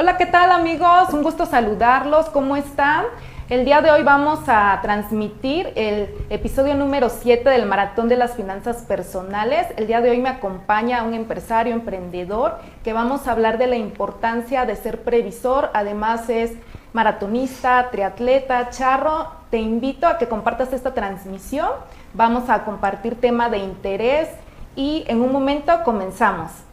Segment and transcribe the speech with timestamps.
[0.00, 1.12] Hola, ¿qué tal amigos?
[1.12, 2.26] Un gusto saludarlos.
[2.26, 3.06] ¿Cómo están?
[3.48, 8.36] El día de hoy vamos a transmitir el episodio número 7 del Maratón de las
[8.36, 9.66] Finanzas Personales.
[9.76, 13.74] El día de hoy me acompaña un empresario, emprendedor, que vamos a hablar de la
[13.74, 15.68] importancia de ser previsor.
[15.74, 16.52] Además es
[16.92, 19.32] maratonista, triatleta, charro.
[19.50, 21.70] Te invito a que compartas esta transmisión.
[22.14, 24.28] Vamos a compartir tema de interés
[24.76, 26.67] y en un momento comenzamos.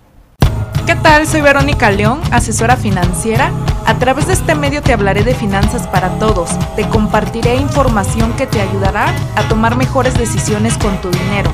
[0.85, 1.25] ¿Qué tal?
[1.25, 3.49] Soy Verónica León, asesora financiera.
[3.87, 6.51] A través de este medio te hablaré de finanzas para todos.
[6.75, 11.51] Te compartiré información que te ayudará a tomar mejores decisiones con tu dinero.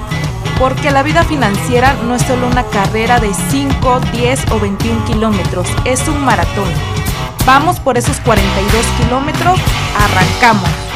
[0.59, 5.67] Porque la vida financiera no es solo una carrera de 5, 10 o 21 kilómetros,
[5.85, 6.67] es un maratón.
[7.45, 9.57] Vamos por esos 42 kilómetros,
[9.97, 10.90] arrancamos.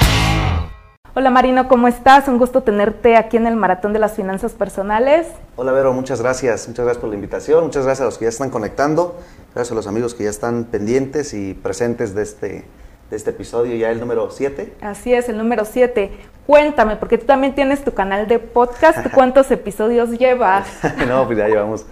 [1.18, 2.28] Hola Marino, ¿cómo estás?
[2.28, 5.26] Un gusto tenerte aquí en el Maratón de las Finanzas Personales.
[5.56, 6.68] Hola Vero, muchas gracias.
[6.68, 7.64] Muchas gracias por la invitación.
[7.64, 9.16] Muchas gracias a los que ya están conectando.
[9.54, 12.66] Gracias a los amigos que ya están pendientes y presentes de este,
[13.10, 14.74] de este episodio, ya el número 7.
[14.82, 16.12] Así es, el número 7.
[16.46, 19.10] Cuéntame, porque tú también tienes tu canal de podcast.
[19.14, 20.68] ¿Cuántos episodios llevas?
[21.08, 21.86] no, pues ya llevamos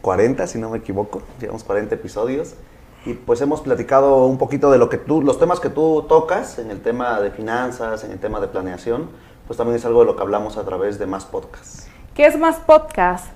[0.00, 1.20] 40, eh, si no me equivoco.
[1.38, 2.54] Llevamos 40 episodios
[3.04, 6.58] y pues hemos platicado un poquito de lo que tú, los temas que tú tocas
[6.58, 9.08] en el tema de finanzas, en el tema de planeación,
[9.46, 11.88] pues también es algo de lo que hablamos a través de Más Podcast.
[12.14, 13.26] ¿Qué es Más Podcast?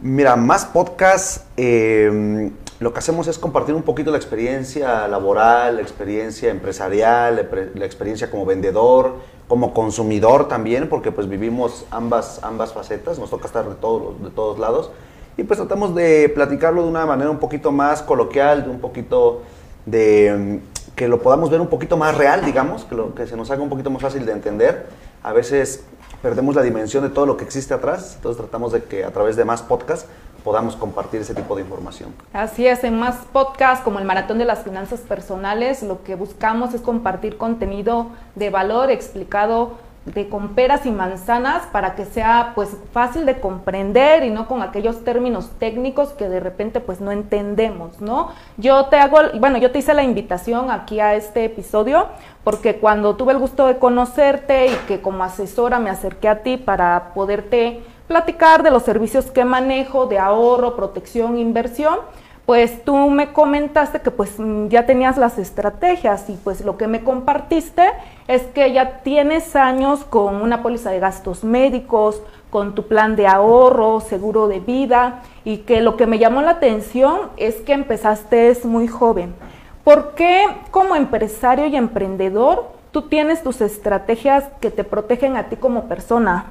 [0.00, 5.82] Mira, Más Podcast, em, lo que hacemos es compartir un poquito la experiencia laboral, la
[5.82, 9.16] experiencia empresarial, la experiencia como vendedor,
[9.48, 14.30] como consumidor también, porque pues vivimos ambas, ambas facetas, nos toca estar de todos, de
[14.30, 14.90] todos lados
[15.36, 19.42] y pues tratamos de platicarlo de una manera un poquito más coloquial, de un poquito
[19.86, 23.36] de mm, que lo podamos ver un poquito más real, digamos, que, lo, que se
[23.36, 24.86] nos haga un poquito más fácil de entender.
[25.22, 25.84] A veces
[26.22, 29.36] perdemos la dimensión de todo lo que existe atrás, entonces tratamos de que a través
[29.36, 30.06] de más podcasts
[30.44, 32.14] podamos compartir ese tipo de información.
[32.32, 36.74] Así es, en más podcasts como el Maratón de las Finanzas Personales, lo que buscamos
[36.74, 39.72] es compartir contenido de valor explicado
[40.06, 44.60] de con peras y manzanas para que sea pues fácil de comprender y no con
[44.60, 48.28] aquellos términos técnicos que de repente pues no entendemos, ¿no?
[48.58, 52.08] Yo te hago, bueno, yo te hice la invitación aquí a este episodio
[52.42, 56.58] porque cuando tuve el gusto de conocerte y que como asesora me acerqué a ti
[56.58, 61.96] para poderte platicar de los servicios que manejo, de ahorro, protección, inversión,
[62.44, 64.34] pues tú me comentaste que pues
[64.68, 67.90] ya tenías las estrategias y pues lo que me compartiste
[68.28, 73.26] es que ya tienes años con una póliza de gastos médicos, con tu plan de
[73.26, 78.56] ahorro, seguro de vida y que lo que me llamó la atención es que empezaste
[78.64, 79.34] muy joven.
[79.82, 85.56] ¿Por qué como empresario y emprendedor tú tienes tus estrategias que te protegen a ti
[85.56, 86.46] como persona?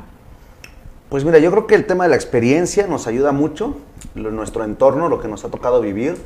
[1.10, 3.78] Pues mira, yo creo que el tema de la experiencia nos ayuda mucho,
[4.14, 6.18] nuestro entorno, lo que nos ha tocado vivir,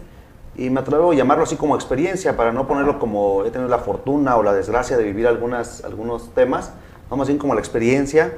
[0.57, 3.79] y me atrevo a llamarlo así como experiencia, para no ponerlo como he tenido la
[3.79, 6.71] fortuna o la desgracia de vivir algunas, algunos temas,
[7.09, 8.33] vamos más bien como la experiencia,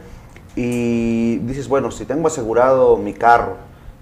[0.56, 3.56] y dices, bueno, si tengo asegurado mi carro,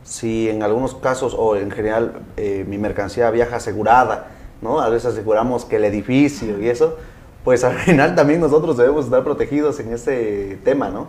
[0.03, 4.27] si en algunos casos o en general eh, mi mercancía viaja asegurada,
[4.61, 4.79] ¿no?
[4.79, 6.97] A veces aseguramos que el edificio y eso,
[7.43, 11.07] pues al final también nosotros debemos estar protegidos en ese tema, ¿no?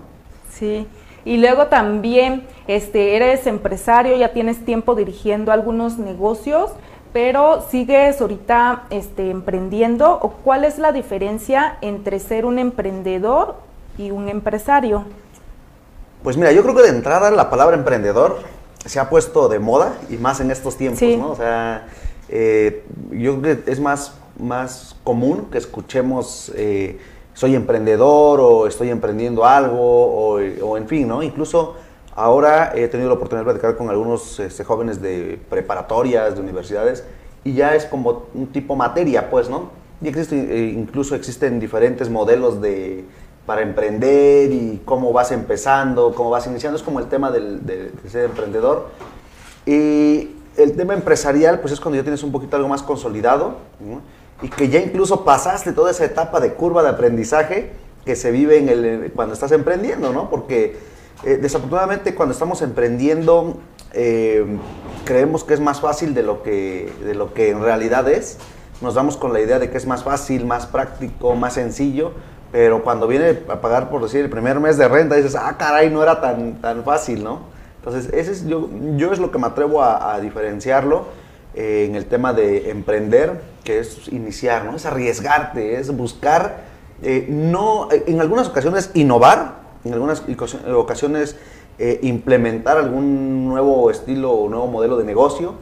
[0.50, 0.86] Sí.
[1.24, 6.72] Y luego también este, eres empresario, ya tienes tiempo dirigiendo algunos negocios,
[7.12, 10.19] pero sigues ahorita este, emprendiendo.
[10.20, 13.56] ¿O ¿Cuál es la diferencia entre ser un emprendedor
[13.96, 15.04] y un empresario?
[16.22, 18.38] Pues mira, yo creo que de entrada la palabra emprendedor
[18.84, 21.30] se ha puesto de moda y más en estos tiempos, ¿no?
[21.30, 21.88] O sea,
[22.28, 26.52] eh, yo creo que es más, más común que escuchemos...
[26.56, 26.98] Eh,
[27.38, 31.22] soy emprendedor o estoy emprendiendo algo o, en fin, ¿no?
[31.22, 31.76] Incluso
[32.18, 37.04] ahora he tenido la oportunidad de platicar con algunos este, jóvenes de preparatorias, de universidades,
[37.44, 39.70] y ya es como un tipo materia, pues, ¿no?
[40.02, 43.04] Y existe, eh, incluso existen diferentes modelos de,
[43.46, 47.92] para emprender y cómo vas empezando, cómo vas iniciando, es como el tema del, de,
[48.08, 48.88] ser emprendedor.
[49.64, 53.59] Y el tema empresarial, pues es cuando ya tienes un poquito algo más consolidado,
[54.42, 57.71] y que ya incluso pasaste toda esa etapa de curva de aprendizaje
[58.04, 60.28] que se vive cuando estás emprendiendo, ¿no?
[60.30, 63.56] Porque eh, desafortunadamente cuando estamos emprendiendo
[63.92, 64.44] eh,
[65.04, 68.38] creemos que es más fácil de lo que, de lo que en realidad es.
[68.80, 72.12] Nos damos con la idea de que es más fácil, más práctico, más sencillo,
[72.53, 75.91] pero cuando viene a pagar, por decir, el primer mes de renta, dices, ah, caray,
[75.91, 77.41] no era tan, tan fácil, ¿no?
[77.78, 81.06] Entonces, ese es, yo, yo es lo que me atrevo a, diferenciarlo
[81.54, 84.76] eh, en el tema de emprender, que es iniciar, ¿no?
[84.76, 86.68] Es arriesgarte, es buscar,
[87.28, 90.22] no, en algunas ocasiones innovar, en algunas
[90.74, 91.36] ocasiones
[91.78, 95.54] eh, implementar algún nuevo estilo o nuevo modelo de negocio,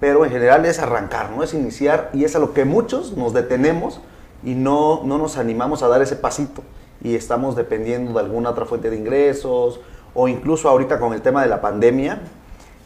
[0.00, 1.42] pero en general es arrancar, ¿no?
[1.42, 4.00] Es iniciar y es a lo que muchos nos detenemos
[4.44, 6.62] y no, no nos animamos a dar ese pasito
[7.02, 9.80] y estamos dependiendo de alguna otra fuente de ingresos
[10.14, 12.20] o incluso ahorita con el tema de la pandemia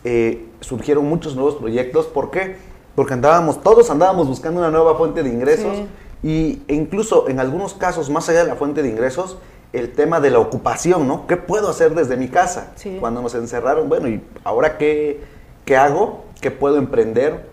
[0.04, 2.06] eh, surgieron muchos nuevos proyectos.
[2.06, 2.56] ¿Por qué?
[2.94, 5.78] Porque andábamos, todos andábamos buscando una nueva fuente de ingresos
[6.22, 9.38] y, e incluso en algunos casos, más allá de la fuente de ingresos,
[9.72, 11.26] el tema de la ocupación, ¿no?
[11.26, 12.72] ¿Qué puedo hacer desde mi casa?
[12.99, 15.20] Cuando nos encerraron, bueno, ¿y ahora qué,
[15.64, 16.25] qué hago?
[16.40, 17.46] ¿Qué puedo emprender?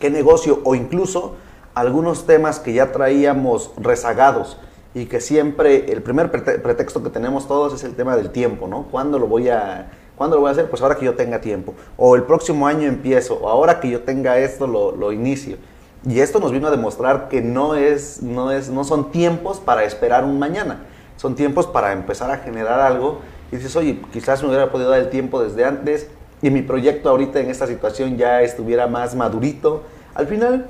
[0.00, 0.60] ¿Qué negocio?
[0.64, 1.36] O incluso
[1.74, 4.58] algunos temas que ya traíamos rezagados
[4.94, 8.84] y que siempre el primer pretexto que tenemos todos es el tema del tiempo, ¿no?
[8.90, 10.70] ¿Cuándo lo voy a, ¿cuándo lo voy a hacer?
[10.70, 11.74] Pues ahora que yo tenga tiempo.
[11.98, 15.56] O el próximo año empiezo, o ahora que yo tenga esto lo, lo inicio.
[16.06, 19.84] Y esto nos vino a demostrar que no, es, no, es, no son tiempos para
[19.84, 20.86] esperar un mañana
[21.22, 23.20] son tiempos para empezar a generar algo
[23.52, 26.08] y dices, oye, quizás me hubiera podido dar el tiempo desde antes
[26.42, 29.84] y mi proyecto ahorita en esta situación ya estuviera más madurito.
[30.16, 30.66] Al final,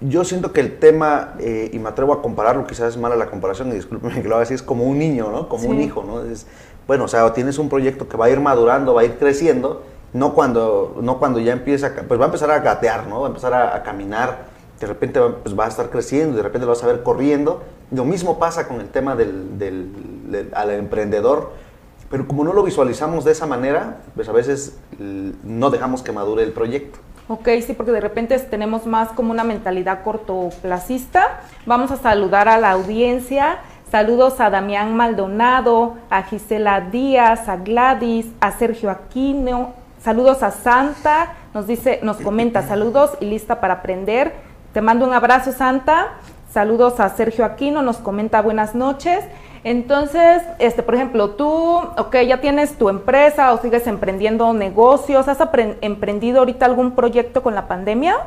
[0.00, 3.26] yo siento que el tema, eh, y me atrevo a compararlo, quizás es mala la
[3.26, 5.48] comparación, y discúlpeme que lo haga así, es como un niño, ¿no?
[5.48, 6.22] Como un hijo, ¿no?
[6.22, 6.46] Es,
[6.86, 9.82] bueno, o sea, tienes un proyecto que va a ir madurando, va a ir creciendo,
[10.12, 13.22] no cuando, no cuando ya empieza, pues va a empezar a gatear, ¿no?
[13.22, 14.44] Va a empezar a, caminar,
[14.78, 17.60] de repente pues va a estar creciendo, de repente lo vas a ver corriendo,
[17.90, 21.52] lo mismo pasa con el tema del, al emprendedor,
[22.10, 26.42] pero como no lo visualizamos de esa manera, pues a veces no dejamos que madure
[26.42, 26.98] el proyecto.
[27.26, 31.40] Ok, sí, porque de repente tenemos más como una mentalidad cortoplacista.
[31.64, 33.58] Vamos a saludar a la audiencia.
[33.90, 39.72] Saludos a Damián Maldonado, a Gisela Díaz, a Gladys, a Sergio Aquino.
[40.02, 44.34] Saludos a Santa, nos dice, nos comenta saludos y lista para aprender.
[44.74, 46.18] Te mando un abrazo, Santa.
[46.54, 49.24] Saludos a Sergio Aquino, nos comenta buenas noches.
[49.64, 55.38] Entonces, este, por ejemplo, tú, ok, ya tienes tu empresa o sigues emprendiendo negocios, ¿has
[55.80, 58.18] emprendido ahorita algún proyecto con la pandemia?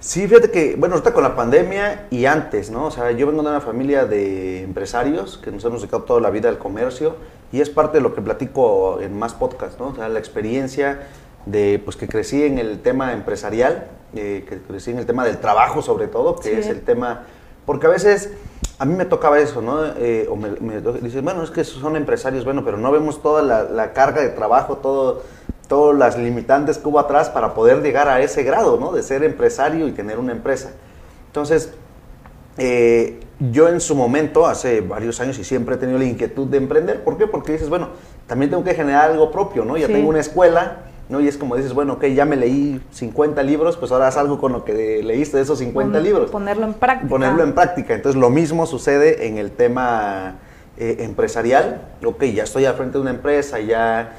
[0.00, 2.86] Sí, fíjate que, bueno, ahorita con la pandemia y antes, ¿no?
[2.86, 6.30] O sea, yo vengo de una familia de empresarios que nos hemos dedicado toda la
[6.30, 7.14] vida al comercio
[7.52, 9.90] y es parte de lo que platico en más podcasts, ¿no?
[9.90, 11.06] O sea, la experiencia
[11.46, 15.38] de, pues, que crecí en el tema empresarial, eh, que crecí en el tema del
[15.38, 17.26] trabajo sobre todo, que es el tema
[17.70, 18.30] porque a veces
[18.80, 19.86] a mí me tocaba eso, ¿no?
[19.96, 23.42] Eh, o me, me dicen, bueno, es que son empresarios, bueno, pero no vemos toda
[23.42, 25.22] la, carga de trabajo, todo,
[25.68, 28.90] todas las limitantes que hubo atrás para poder llegar a ese grado, ¿no?
[28.90, 30.72] De ser empresario y tener una empresa.
[31.28, 31.72] Entonces,
[32.58, 36.56] eh, yo en su momento, hace varios años, y siempre he tenido la inquietud de
[36.56, 37.04] emprender.
[37.04, 37.28] ¿Por qué?
[37.28, 37.90] Porque dices, bueno,
[38.26, 39.76] también tengo que generar algo propio, ¿no?
[39.76, 41.20] Ya tengo una escuela, ¿no?
[41.20, 44.38] Y es como dices, bueno, ok, ya me leí 50 libros, pues ahora haz algo
[44.38, 46.30] con lo que leíste de esos 50 libros.
[46.30, 47.08] Ponerlo en práctica.
[47.08, 47.94] Ponerlo en práctica.
[47.94, 50.36] Entonces, lo mismo sucede en el tema
[50.78, 51.82] eh, empresarial.
[52.04, 54.16] Ok, ya estoy al frente de una empresa, ya...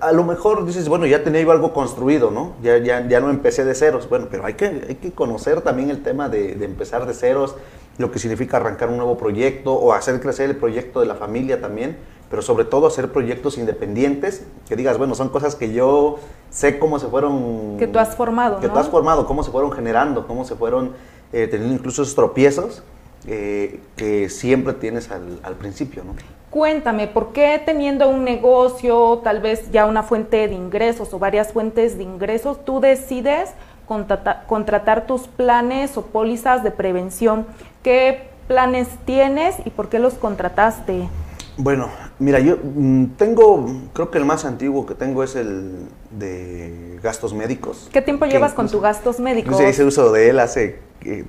[0.00, 2.52] A lo mejor dices, bueno, ya tenía yo algo construido, ¿no?
[2.62, 4.08] Ya, ya, ya no empecé de ceros.
[4.08, 7.56] Bueno, pero hay que, hay que conocer también el tema de, de empezar de ceros,
[8.00, 11.60] lo que significa arrancar un nuevo proyecto o hacer crecer el proyecto de la familia
[11.60, 11.96] también
[12.30, 17.00] pero sobre todo hacer proyectos independientes, que digas, bueno, son cosas que yo sé cómo
[17.00, 17.76] se fueron...
[17.76, 18.60] Que tú has formado.
[18.60, 20.92] Que tú has formado, cómo se fueron generando, cómo se fueron
[21.32, 22.84] eh, teniendo incluso esos tropiezos
[23.26, 26.14] eh, que siempre tienes al, al principio, ¿no?
[26.50, 31.52] Cuéntame, ¿por qué teniendo un negocio, tal vez ya una fuente de ingresos o varias
[31.52, 33.50] fuentes de ingresos, tú decides
[33.90, 37.44] contratar, contratar tus planes o pólizas de prevención?
[37.82, 41.08] ¿Qué planes tienes y por qué los contrataste?
[41.56, 41.88] Bueno,
[42.20, 47.34] mira, yo mm, tengo, creo que el más antiguo que tengo es el de gastos
[47.34, 47.90] médicos.
[47.92, 49.58] ¿Qué tiempo llevas con tus gastos médicos?
[49.58, 50.78] Yo hice uso de él hace,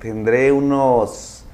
[0.00, 1.44] tendré unos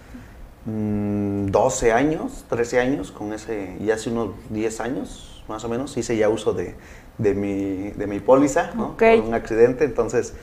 [0.67, 5.97] 12 mm, años, 13 años con ese, y hace unos 10 años más o menos
[5.97, 6.75] hice ya uso de,
[7.17, 8.99] de, mi, de mi póliza, ¿no?
[8.99, 10.35] Por un accidente, entonces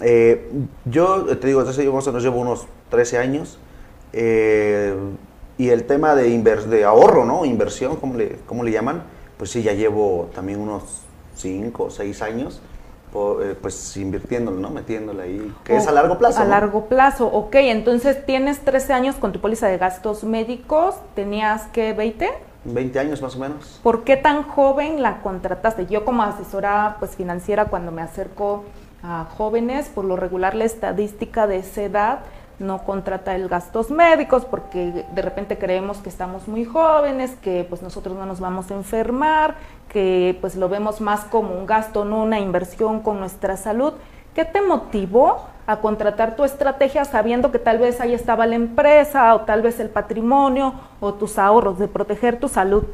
[0.00, 0.50] eh,
[0.84, 3.58] yo te digo, entonces yo más o menos llevo unos 13 años.
[4.12, 4.94] Eh,
[5.58, 7.44] y el tema de, de ahorro, ¿no?
[7.44, 9.04] Inversión, ¿cómo le, ¿cómo le llaman?
[9.38, 11.02] Pues sí, ya llevo también unos
[11.36, 12.60] 5 o 6 años
[13.42, 14.70] eh, pues invirtiéndolo, ¿no?
[14.70, 16.42] Metiéndole ahí, que es a largo plazo.
[16.42, 17.54] A largo plazo, ok.
[17.54, 22.28] Entonces, tienes 13 años con tu póliza de gastos médicos, ¿tenías que 20?
[22.64, 23.80] 20 años más o menos.
[23.82, 25.86] ¿Por qué tan joven la contrataste?
[25.86, 28.64] Yo como asesora pues, financiera, cuando me acerco
[29.06, 32.18] a jóvenes, por lo regular la estadística de esa edad
[32.58, 37.82] no contrata el gastos médicos porque de repente creemos que estamos muy jóvenes, que pues
[37.82, 39.56] nosotros no nos vamos a enfermar,
[39.88, 43.92] que pues lo vemos más como un gasto, no una inversión con nuestra salud.
[44.34, 49.34] ¿Qué te motivó a contratar tu estrategia sabiendo que tal vez ahí estaba la empresa
[49.34, 52.84] o tal vez el patrimonio o tus ahorros de proteger tu salud?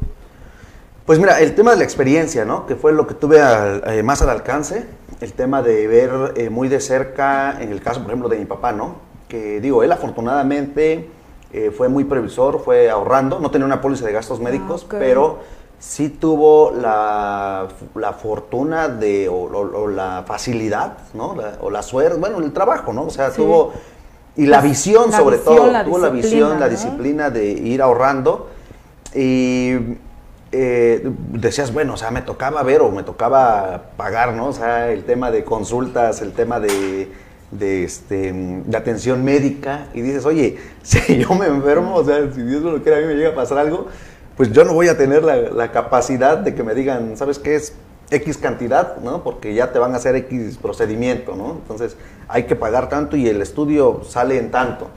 [1.05, 2.65] Pues mira, el tema de la experiencia, ¿no?
[2.65, 4.85] Que fue lo que tuve eh, más al alcance
[5.23, 8.45] el tema de ver eh, muy de cerca, en el caso, por ejemplo, de mi
[8.45, 8.95] papá, ¿no?
[9.29, 11.09] Que digo, él afortunadamente
[11.53, 15.39] eh, fue muy previsor, fue ahorrando, no tenía una póliza de gastos ah, médicos, pero
[15.79, 21.35] sí tuvo la, la fortuna de, o, la facilidad, ¿no?
[21.61, 23.03] o la suerte, bueno, el trabajo, ¿no?
[23.03, 23.71] O sea, tuvo,
[24.35, 28.49] y la visión sobre todo, tuvo la visión, la disciplina de ir ahorrando
[29.15, 29.75] y
[30.53, 34.47] eh, decías, bueno, o sea, me tocaba ver o me tocaba pagar, ¿no?
[34.47, 37.11] O sea, el tema de consultas, el tema de
[37.59, 42.61] este, de atención médica y dices, oye, si yo me enfermo, o sea, si Dios
[42.61, 43.87] no lo quiere, a mí me llega a pasar algo,
[44.37, 47.73] pues yo no voy a tener la, capacidad de que me digan, ¿sabes qué es?
[48.09, 49.23] X cantidad, ¿no?
[49.23, 51.53] Porque ya te van a hacer X procedimiento, ¿no?
[51.53, 54.87] Entonces hay que pagar tanto y el estudio sale en tanto.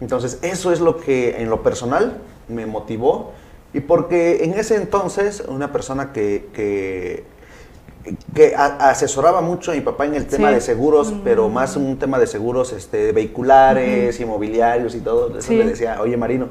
[0.00, 3.32] Entonces eso es lo que en lo personal me motivó
[3.74, 7.24] y porque en ese entonces una persona que
[8.34, 12.18] que asesoraba mucho a mi papá en el tema de seguros, pero más un tema
[12.18, 15.38] de seguros este, vehiculares, inmobiliarios y todo.
[15.38, 16.48] Eso le decía, oye Marino,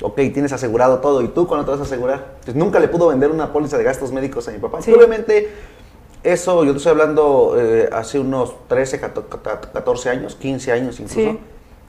[0.00, 2.36] ok, tienes asegurado todo, ¿y tú cuándo te vas a asegurar?
[2.44, 4.78] Pues nunca le pudo vender una póliza de gastos médicos a mi papá.
[4.78, 5.48] obviamente,
[6.22, 11.38] eso, yo te estoy hablando eh, hace unos 13, 14 años, 15 años incluso.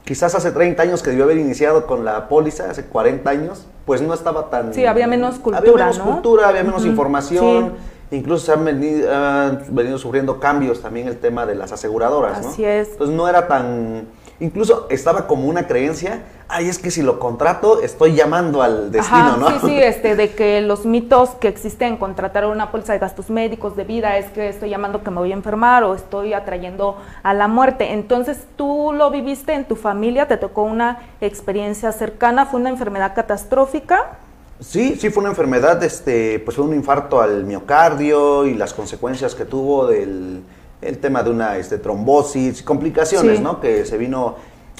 [0.05, 4.01] Quizás hace 30 años que debió haber iniciado con la póliza, hace 40 años, pues
[4.01, 4.73] no estaba tan...
[4.73, 7.73] Sí, había menos cultura, Había menos cultura, había menos información
[8.11, 12.91] Incluso se han venido, sufriendo cambios también el tema de las aseguradoras, Así es.
[12.91, 14.05] Entonces no era tan...
[14.39, 19.37] Incluso estaba como una creencia, ay, es que si lo contrato estoy llamando al destino,
[19.37, 19.49] ¿no?
[19.49, 23.29] Sí, sí, este, de que los mitos que existen en contratar una póliza de gastos
[23.29, 26.97] médicos de vida es que estoy llamando que me voy a enfermar o estoy atrayendo
[27.23, 27.93] a la muerte.
[27.93, 33.15] Entonces, tú lo viviste en tu familia, te tocó una experiencia cercana, fue una enfermedad
[33.15, 34.17] catastrófica.
[34.59, 39.33] Sí, sí fue una enfermedad, este, pues fue un infarto al miocardio y las consecuencias
[39.33, 40.43] que tuvo del
[40.81, 43.59] el tema de una este, trombosis, complicaciones, ¿no?
[43.59, 44.35] Que se vino,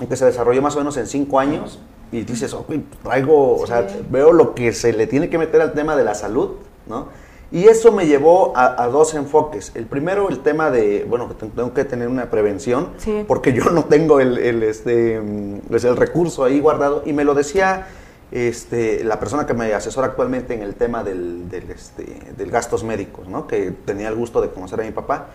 [0.08, 1.80] que se desarrolló más o menos en cinco años
[2.12, 2.72] y dices, ok,
[3.04, 6.16] traigo, o sea, veo lo que se le tiene que meter al tema de la
[6.16, 6.52] salud,
[6.88, 7.08] ¿no?
[7.52, 9.72] Y eso me llevó a, dos enfoques.
[9.76, 12.90] El primero, el tema de, bueno, tengo que tener una prevención,
[13.28, 15.22] porque yo no tengo el, el, este,
[15.70, 17.04] pues, el recurso ahí guardado.
[17.06, 17.88] Y me lo decía
[18.32, 22.84] este, la persona que me asesora actualmente en el tema del, del, este, del gastos
[22.84, 23.48] médicos, ¿no?
[23.48, 25.28] que tenía el gusto de conocer a mi papá,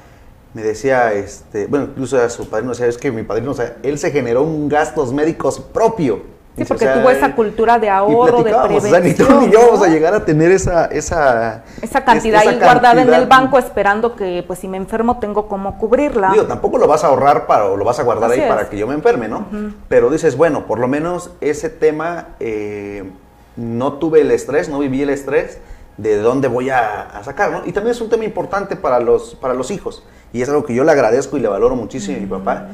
[0.54, 3.54] me decía, este, bueno, incluso a su padrino, o sea, es que mi padrino, o
[3.54, 6.40] sea, él se generó un gastos médicos propio.
[6.56, 8.76] Sí, porque tuvo esa cultura de ahorro, de prevención.
[8.76, 10.86] O sea, ni tú ni yo vamos a llegar a tener esa...
[10.86, 15.46] Esa, esa cantidad ahí guardada en el banco esperando que, pues, si me enfermo tengo
[15.46, 16.32] cómo cubrirla.
[16.32, 18.76] Digo, tampoco lo vas a ahorrar para, o lo vas a guardar ahí para que
[18.76, 19.46] yo me enferme, ¿no?
[19.88, 23.10] Pero dices, bueno, por lo menos ese tema, eh,
[23.56, 25.58] no tuve el estrés, no viví el estrés
[25.96, 27.62] de dónde voy a, sacar, ¿no?
[27.66, 30.02] Y también es un tema importante para los, para los hijos.
[30.32, 32.68] Y es algo que yo le agradezco y le valoro muchísimo a mi papá,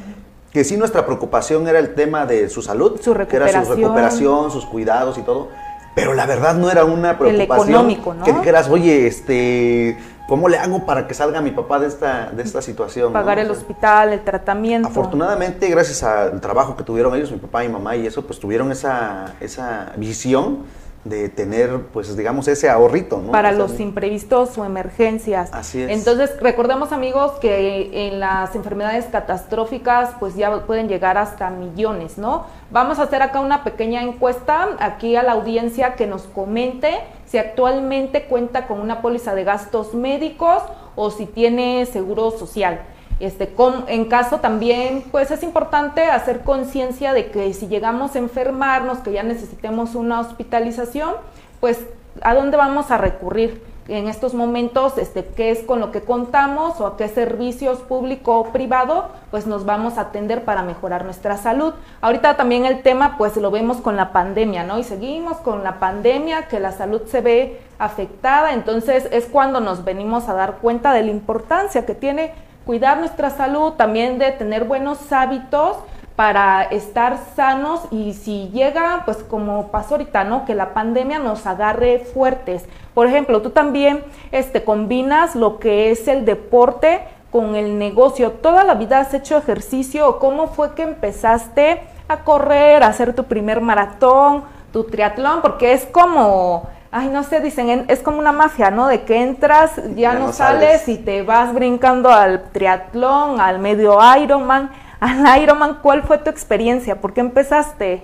[0.53, 4.51] que sí nuestra preocupación era el tema de su salud, su que era su recuperación,
[4.51, 5.49] sus cuidados y todo,
[5.95, 8.25] pero la verdad no era una preocupación el económico, ¿no?
[8.25, 9.99] que dijeras, oye, este,
[10.29, 13.13] ¿cómo le hago para que salga mi papá de esta, de esta situación?
[13.13, 14.89] Pagar el hospital, el tratamiento.
[14.89, 18.71] Afortunadamente, gracias al trabajo que tuvieron ellos, mi papá y mamá y eso, pues tuvieron
[18.73, 20.65] esa, esa visión
[21.09, 23.33] de tener, pues digamos, ese ahorrito, ¿no?
[23.33, 25.51] Para los imprevistos o emergencias.
[25.53, 25.91] Así es.
[25.91, 32.47] Entonces, recordemos, amigos, que en las enfermedades catastróficas, pues ya pueden llegar hasta millones, ¿no?
[32.71, 37.39] Vamos a hacer acá una pequeña encuesta aquí a la audiencia que nos comente si
[37.39, 40.63] actualmente cuenta con una póliza de gastos médicos
[40.95, 42.81] o si tiene seguro social.
[43.19, 43.55] Este,
[43.89, 49.13] en caso también, pues es importante hacer conciencia de que si llegamos a enfermarnos, que
[49.13, 51.15] ya necesitemos una hospitalización,
[51.61, 51.87] pues
[52.23, 56.81] a dónde vamos a recurrir en estos momentos, este, qué es con lo que contamos
[56.81, 61.37] o a qué servicios público o privado, pues nos vamos a atender para mejorar nuestra
[61.37, 61.73] salud.
[62.01, 64.79] Ahorita también el tema, pues lo vemos con la pandemia, ¿no?
[64.79, 69.85] Y seguimos con la pandemia, que la salud se ve afectada, entonces es cuando nos
[69.85, 72.33] venimos a dar cuenta de la importancia que tiene
[72.67, 75.77] cuidar nuestra salud, también de tener buenos hábitos
[76.17, 80.45] para estar sanos y si llega, pues como pasó ahorita, ¿no?
[80.45, 82.65] Que la pandemia nos agarre fuertes.
[82.95, 88.33] Por ejemplo, tú también este, combinas lo que es el deporte con el negocio.
[88.33, 90.19] ¿Toda la vida has hecho ejercicio?
[90.19, 95.43] ¿Cómo fue que empezaste a correr, a hacer tu primer maratón, tu triatlón?
[95.43, 98.89] Porque es como ay, no sé, dicen, es como una mafia, ¿no?
[98.89, 104.71] De que entras, ya, no, sales, y te vas brincando al triatlón, al medio Ironman.
[104.99, 106.99] Al Ironman, ¿cuál fue tu experiencia?
[106.99, 108.03] ¿Por qué empezaste?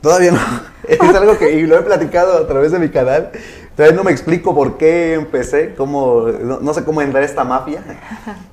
[0.00, 0.38] Todavía no.
[0.88, 3.32] Es algo que, y lo he platicado a través de mi canal,
[3.76, 7.82] Todavía no me explico por qué empecé, cómo, no, sé cómo entrar a esta mafia.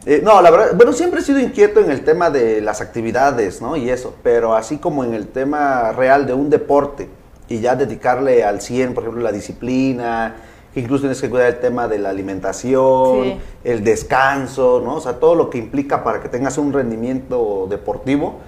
[0.06, 3.62] Eh, no, la verdad, bueno, siempre he sido inquieto en el tema de las actividades,
[3.62, 3.78] ¿no?
[3.78, 7.08] Y eso, pero así como en el tema real de un deporte
[7.50, 10.36] y ya dedicarle al 100, por ejemplo, la disciplina,
[10.74, 14.96] que incluso tienes que cuidar el tema de la alimentación, el descanso, ¿no?
[14.96, 18.40] O sea, todo lo que implica para que tengas un rendimiento deportivo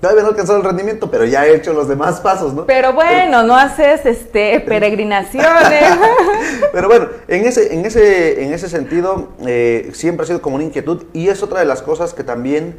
[0.00, 2.66] Todavía no he alcanzado el rendimiento, pero ya he hecho los demás pasos, ¿no?
[2.66, 5.48] Pero bueno, no haces este peregrinaciones.
[6.72, 10.64] pero bueno, en ese, en ese, en ese sentido, eh, siempre ha sido como una
[10.64, 12.76] inquietud y es otra de las cosas que también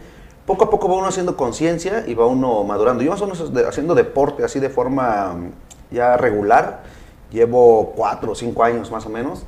[0.48, 3.04] poco a poco va uno haciendo conciencia y va uno madurando.
[3.04, 5.36] Yo más o menos haciendo deporte así de forma
[5.92, 6.82] ya regular,
[7.32, 9.46] llevo cuatro o cinco años más o menos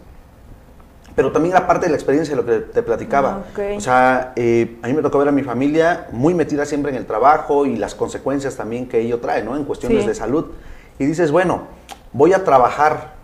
[1.20, 3.44] pero también la parte de la experiencia de lo que te platicaba.
[3.54, 6.92] Ah, o sea, eh, a mí me tocó ver a mi familia muy metida siempre
[6.92, 9.58] en el trabajo y las consecuencias también que ello trae, ¿no?
[9.58, 10.46] En cuestiones de salud.
[10.98, 11.64] Y dices, bueno,
[12.14, 13.16] voy a trabajar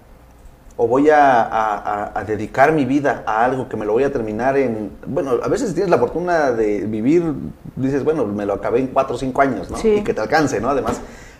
[0.77, 4.91] o voy a, dedicar mi vida a algo que me lo voy a terminar en...
[5.07, 7.33] Bueno, a veces tienes la fortuna de vivir,
[7.75, 9.77] dices, bueno, me lo acabé en cuatro o cinco años, ¿no?
[9.83, 10.69] Y que te alcance, ¿no?
[10.69, 10.99] Además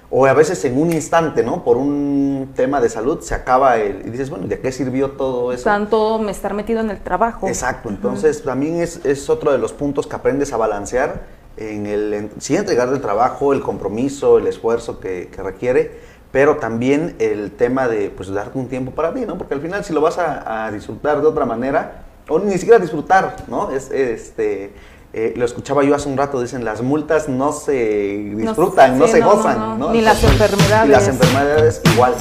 [0.10, 1.64] o a veces en un instante, ¿no?
[1.64, 5.52] Por un tema de salud se acaba el, y dices, bueno, ¿de qué sirvió todo
[5.52, 5.64] eso?
[5.64, 7.48] Tanto me estar metido en el trabajo.
[7.48, 11.24] Exacto, entonces también es, es, otro de los puntos que aprendes a balancear
[11.58, 16.00] en el, en, sí entregar el trabajo, el compromiso, el esfuerzo que, que, requiere,
[16.36, 19.38] pero también el tema de, pues, darte un tiempo para ti, ¿no?
[19.38, 22.78] Porque al final si lo vas a, a disfrutar de otra manera, o ni siquiera
[22.78, 23.72] disfrutar, ¿no?
[23.72, 24.74] Es, este
[25.14, 29.22] eh, lo escuchaba yo hace un rato, dicen, las multas no se disfrutan, no, se
[29.22, 30.90] gozan, Ni las enfermedades.
[30.90, 32.14] Y las enfermedades igual.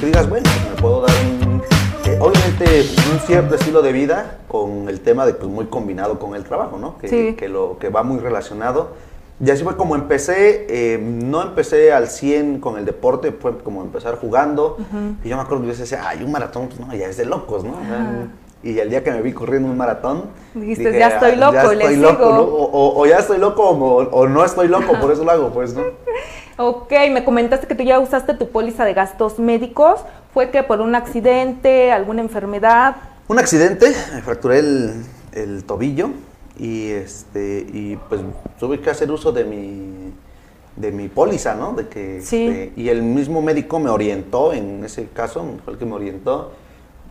[0.00, 1.62] Que digas, bueno, me puedo dar un,
[2.06, 6.34] eh, obviamente un cierto estilo de vida con el tema de pues muy combinado con
[6.34, 6.96] el trabajo, ¿no?
[6.96, 8.92] Que, que lo, que va muy relacionado.
[9.40, 13.82] Y así fue como empecé, eh, no empecé al 100 con el deporte, fue como
[13.82, 14.76] empezar jugando.
[15.22, 17.24] Y yo me acuerdo que yo decía, ay, un maratón, pues no, ya es de
[17.24, 17.74] locos, ¿no?
[18.60, 21.96] Y el día que me vi corriendo un maratón, dijiste, ya estoy loco, ya estoy
[21.96, 25.84] loco, o, ya estoy loco o, no estoy loco, por eso lo hago, pues, ¿no?
[26.56, 30.00] ok, me comentaste que tú ya usaste tu póliza de gastos médicos.
[30.34, 32.96] ¿Fue que por un accidente, alguna enfermedad?
[33.28, 36.10] Un accidente, me fracturé el, tobillo
[36.58, 38.20] y, este, y pues
[38.58, 40.12] tuve que hacer uso de mi,
[40.76, 41.72] de mi póliza, ¿no?
[41.72, 42.46] De que, sí.
[42.46, 46.52] Este, y el mismo médico me orientó, en ese caso, fue el que me orientó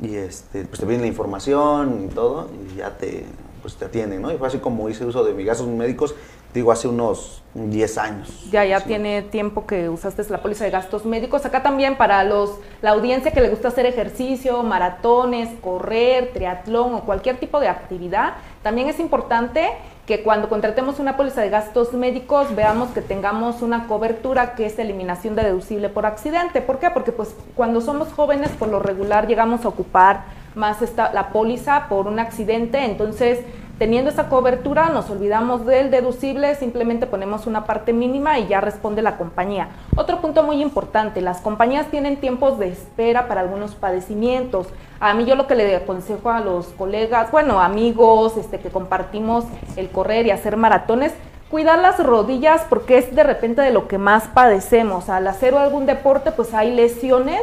[0.02, 3.24] y este, pues te viene la información y todo y ya te,
[3.62, 4.32] pues te atienden, ¿no?
[4.32, 6.16] Y fue así como hice uso de mis gastos médicos,
[6.58, 8.52] digo, hace unos 10 años.
[8.52, 11.46] Ya, ya tiene tiempo que usaste la póliza de gastos médicos.
[11.46, 17.02] Acá también para los, la audiencia que le gusta hacer ejercicio, maratones, correr, triatlón o
[17.02, 19.70] cualquier tipo de actividad, también es importante
[20.06, 24.80] que cuando contratemos una póliza de gastos médicos veamos que tengamos una cobertura que es
[24.80, 26.62] eliminación de deducible por accidente.
[26.62, 26.90] ¿Por qué?
[26.92, 30.24] Porque pues cuando somos jóvenes por lo regular llegamos a ocupar
[30.56, 33.40] más esta, la póliza por un accidente, entonces
[33.78, 39.04] Teniendo esa cobertura, nos olvidamos del deducible, simplemente ponemos una parte mínima y ya responde
[39.04, 39.70] la compañía.
[39.96, 44.66] Otro punto muy importante, las compañías tienen tiempos de espera para algunos padecimientos.
[45.00, 49.46] A mí yo lo que le aconsejo a los colegas, bueno, amigos, este, que compartimos
[49.76, 51.14] el correr y hacer maratones,
[51.52, 55.08] cuidar las rodillas porque es de repente de lo que más padecemos.
[55.08, 57.42] Al hacer algún deporte, pues hay lesiones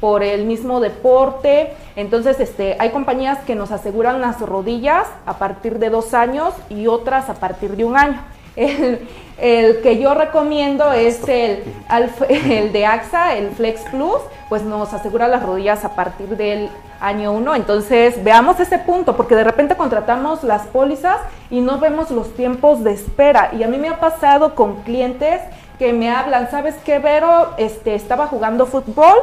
[0.00, 1.72] por el mismo deporte.
[1.96, 6.86] Entonces, este, hay compañías que nos aseguran las rodillas a partir de dos años y
[6.86, 8.20] otras a partir de un año.
[9.36, 11.64] El, que yo recomiendo es el,
[12.28, 17.32] el de AXA, el Flex Plus, pues nos asegura las rodillas a partir del año
[17.32, 17.56] 1.
[17.56, 21.18] Entonces, veamos ese punto, porque de repente contratamos las pólizas
[21.50, 23.50] y no vemos los tiempos de espera.
[23.58, 25.40] Y a mí me ha pasado con clientes
[25.78, 27.50] que me hablan, ¿sabes qué, Vero?
[27.56, 29.14] Este, estaba jugando fútbol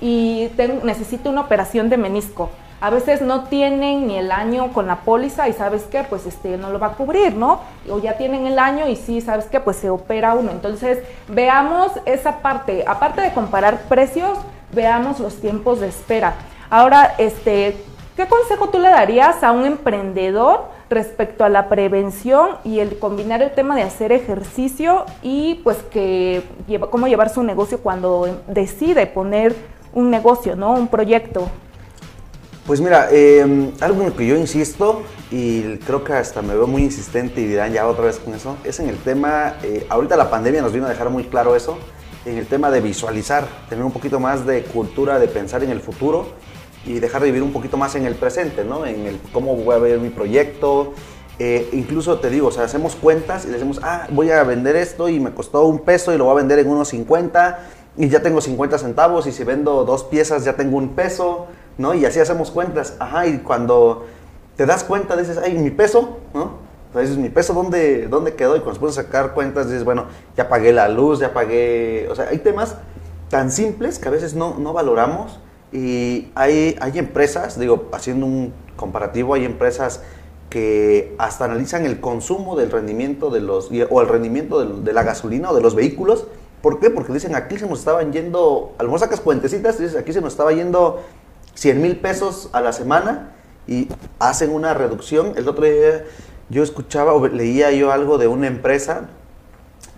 [0.00, 0.50] y
[0.82, 2.50] necesito una operación de menisco.
[2.82, 6.56] A veces no tienen ni el año con la póliza y sabes qué, pues este
[6.56, 7.60] no lo va a cubrir, ¿no?
[7.90, 10.50] O ya tienen el año y sí, sabes qué, pues se opera uno.
[10.50, 12.84] Entonces, veamos esa parte.
[12.86, 14.38] Aparte de comparar precios,
[14.72, 16.36] veamos los tiempos de espera.
[16.70, 17.76] Ahora, este,
[18.16, 23.42] ¿qué consejo tú le darías a un emprendedor respecto a la prevención y el combinar
[23.42, 26.42] el tema de hacer ejercicio y pues que
[26.90, 29.54] cómo llevar su negocio cuando decide poner
[29.92, 30.72] un negocio, ¿no?
[30.72, 31.48] Un proyecto.
[32.66, 36.66] Pues mira, eh, algo en lo que yo insisto y creo que hasta me veo
[36.66, 40.16] muy insistente y dirán ya otra vez con eso, es en el tema, eh, ahorita
[40.16, 41.78] la pandemia nos vino a dejar muy claro eso,
[42.24, 45.80] en el tema de visualizar, tener un poquito más de cultura de pensar en el
[45.80, 46.26] futuro
[46.84, 48.86] y dejar de vivir un poquito más en el presente, ¿no?
[48.86, 50.92] En el cómo voy a ver mi proyecto.
[51.38, 55.08] Eh, incluso te digo, o sea, hacemos cuentas y decimos, ah, voy a vender esto
[55.08, 57.58] y me costó un peso y lo voy a vender en unos 50
[58.00, 61.92] y ya tengo 50 centavos y si vendo dos piezas ya tengo un peso, ¿no?
[61.92, 64.06] Y así hacemos cuentas, ajá, y cuando
[64.56, 66.70] te das cuenta dices, ay, mi peso, ¿no?
[66.86, 68.56] Entonces, mi peso, ¿dónde, ¿dónde quedó?
[68.56, 72.08] Y cuando se puede sacar cuentas, dices, bueno, ya pagué la luz, ya pagué...
[72.10, 72.76] O sea, hay temas
[73.28, 75.38] tan simples que a veces no, no valoramos
[75.70, 80.00] y hay, hay empresas, digo, haciendo un comparativo, hay empresas
[80.48, 85.50] que hasta analizan el consumo del rendimiento de los, o el rendimiento de, la gasolina
[85.50, 86.26] o de los vehículos.
[86.62, 86.90] ¿Por qué?
[86.90, 90.20] Porque dicen, aquí se nos estaban yendo, a lo mejor sacas cuentecitas, dices, aquí se
[90.20, 91.02] nos estaba yendo
[91.54, 93.32] 100 mil pesos a la semana
[93.66, 95.32] y hacen una reducción.
[95.36, 96.04] El otro día
[96.48, 99.08] yo escuchaba o leía yo algo de una empresa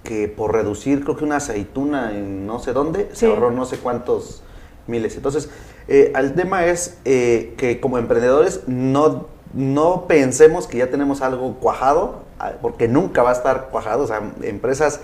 [0.03, 3.79] que por reducir, creo que una aceituna en no sé dónde, se ahorró no sé
[3.79, 4.42] cuántos
[4.87, 5.16] miles.
[5.16, 5.48] Entonces,
[5.88, 11.55] eh, el tema es eh, que como emprendedores no, no pensemos que ya tenemos algo
[11.55, 14.05] cuajado, ah, porque nunca va a estar cuajado.
[14.05, 15.01] O sea, empresas,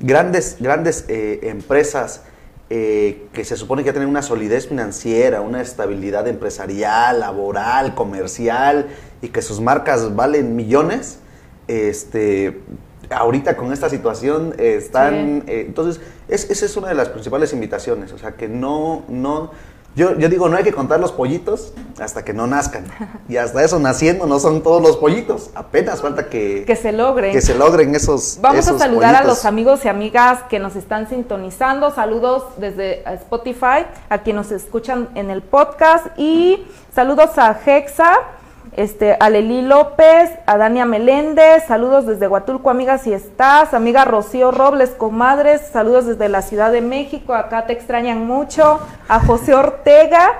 [0.00, 2.22] grandes, grandes eh, empresas
[2.70, 8.88] eh, que se supone que tienen una solidez financiera, una estabilidad empresarial, laboral, comercial
[9.22, 11.18] y que sus marcas valen millones,
[11.68, 12.60] este,
[13.10, 15.44] ahorita con esta situación están...
[15.46, 19.50] Eh, entonces, esa es una de las principales invitaciones, o sea, que no, no,
[19.96, 22.84] yo, yo, digo, no hay que contar los pollitos hasta que no nazcan.
[23.28, 25.50] Y hasta eso naciendo no son todos los pollitos.
[25.54, 27.32] Apenas falta que, que se logren.
[27.32, 28.38] Que se logren esos.
[28.40, 31.90] Vamos a saludar a los amigos y amigas que nos están sintonizando.
[31.90, 36.06] Saludos desde Spotify, a quienes nos escuchan en el podcast.
[36.16, 38.18] Y saludos a Hexa
[38.76, 44.50] este, a Leli López, a Dania Meléndez, saludos desde Huatulco, amiga, si estás, amiga Rocío
[44.50, 50.32] Robles, comadres, saludos desde la Ciudad de México, acá te extrañan mucho, a José Ortega,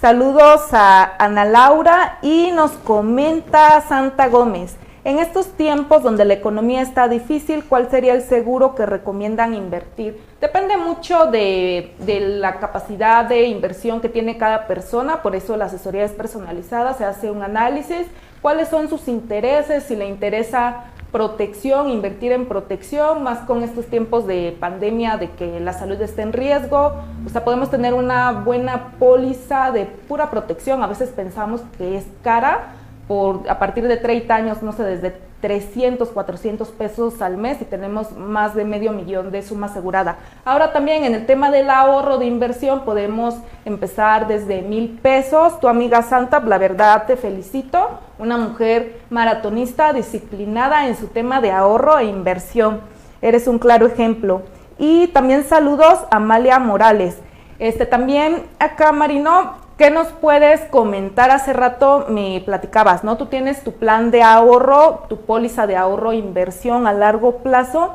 [0.00, 2.18] saludos a Ana Laura.
[2.22, 4.76] Y nos comenta Santa Gómez.
[5.08, 10.20] En estos tiempos donde la economía está difícil, ¿cuál sería el seguro que recomiendan invertir?
[10.38, 11.94] Depende mucho de,
[12.38, 17.06] la capacidad de inversión que tiene cada persona, por eso la asesoría es personalizada, se
[17.06, 18.06] hace un análisis,
[18.42, 24.26] cuáles son sus intereses, si le interesa protección, invertir en protección, más con estos tiempos
[24.26, 26.92] de pandemia, de que la salud esté en riesgo.
[27.24, 30.82] O sea, podemos tener una buena póliza de pura protección.
[30.82, 32.74] A veces pensamos que es cara,
[33.08, 37.64] por, a partir de 30 años, no sé, desde 300, 400 pesos al mes y
[37.64, 40.16] tenemos más de medio millón de suma asegurada.
[40.44, 45.58] Ahora también en el tema del ahorro de inversión podemos empezar desde mil pesos.
[45.60, 51.50] Tu amiga Santa, la verdad te felicito, una mujer maratonista disciplinada en su tema de
[51.50, 52.80] ahorro e inversión.
[53.22, 54.42] Eres un claro ejemplo.
[54.78, 57.16] Y también saludos a Amalia Morales.
[57.58, 61.30] Este también acá Marino, ¿Qué nos puedes comentar?
[61.30, 63.16] Hace rato me platicabas, ¿no?
[63.16, 67.94] Tú tienes tu plan de ahorro, tu póliza de ahorro inversión a largo plazo.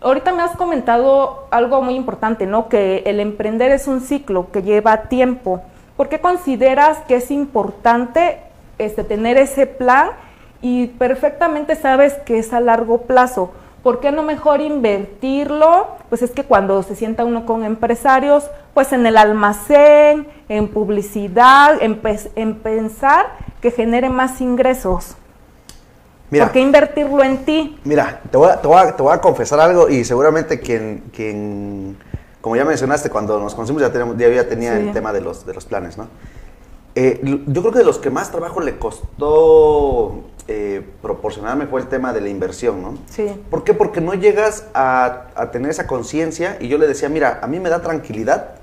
[0.00, 2.70] Ahorita me has comentado algo muy importante, ¿no?
[2.70, 5.60] Que el emprender es un ciclo que lleva tiempo.
[5.98, 8.38] ¿Por qué consideras que es importante
[8.78, 10.12] este, tener ese plan
[10.62, 13.52] y perfectamente sabes que es a largo plazo?
[13.82, 15.86] ¿Por qué no mejor invertirlo?
[16.08, 21.76] Pues es que cuando se sienta uno con empresarios, pues en el almacén, en publicidad,
[21.80, 23.26] en, pensar
[23.60, 25.14] que genere más ingresos.
[26.30, 27.78] ¿Por qué invertirlo en ti?
[27.84, 31.96] Mira, te voy, a, confesar algo y seguramente quien, quien,
[32.40, 35.64] como ya mencionaste, cuando nos conocimos ya, ya tenía el tema de los, de los
[35.64, 36.08] planes, ¿no?
[36.94, 41.88] Eh, yo creo que de los que más trabajo le costó eh, proporcionarme fue el
[41.88, 42.96] tema de la inversión, ¿no?
[43.10, 43.26] Sí.
[43.50, 43.74] ¿Por qué?
[43.74, 47.68] Porque no llegas a, tener esa conciencia y yo le decía, mira, a mí me
[47.68, 48.54] da tranquilidad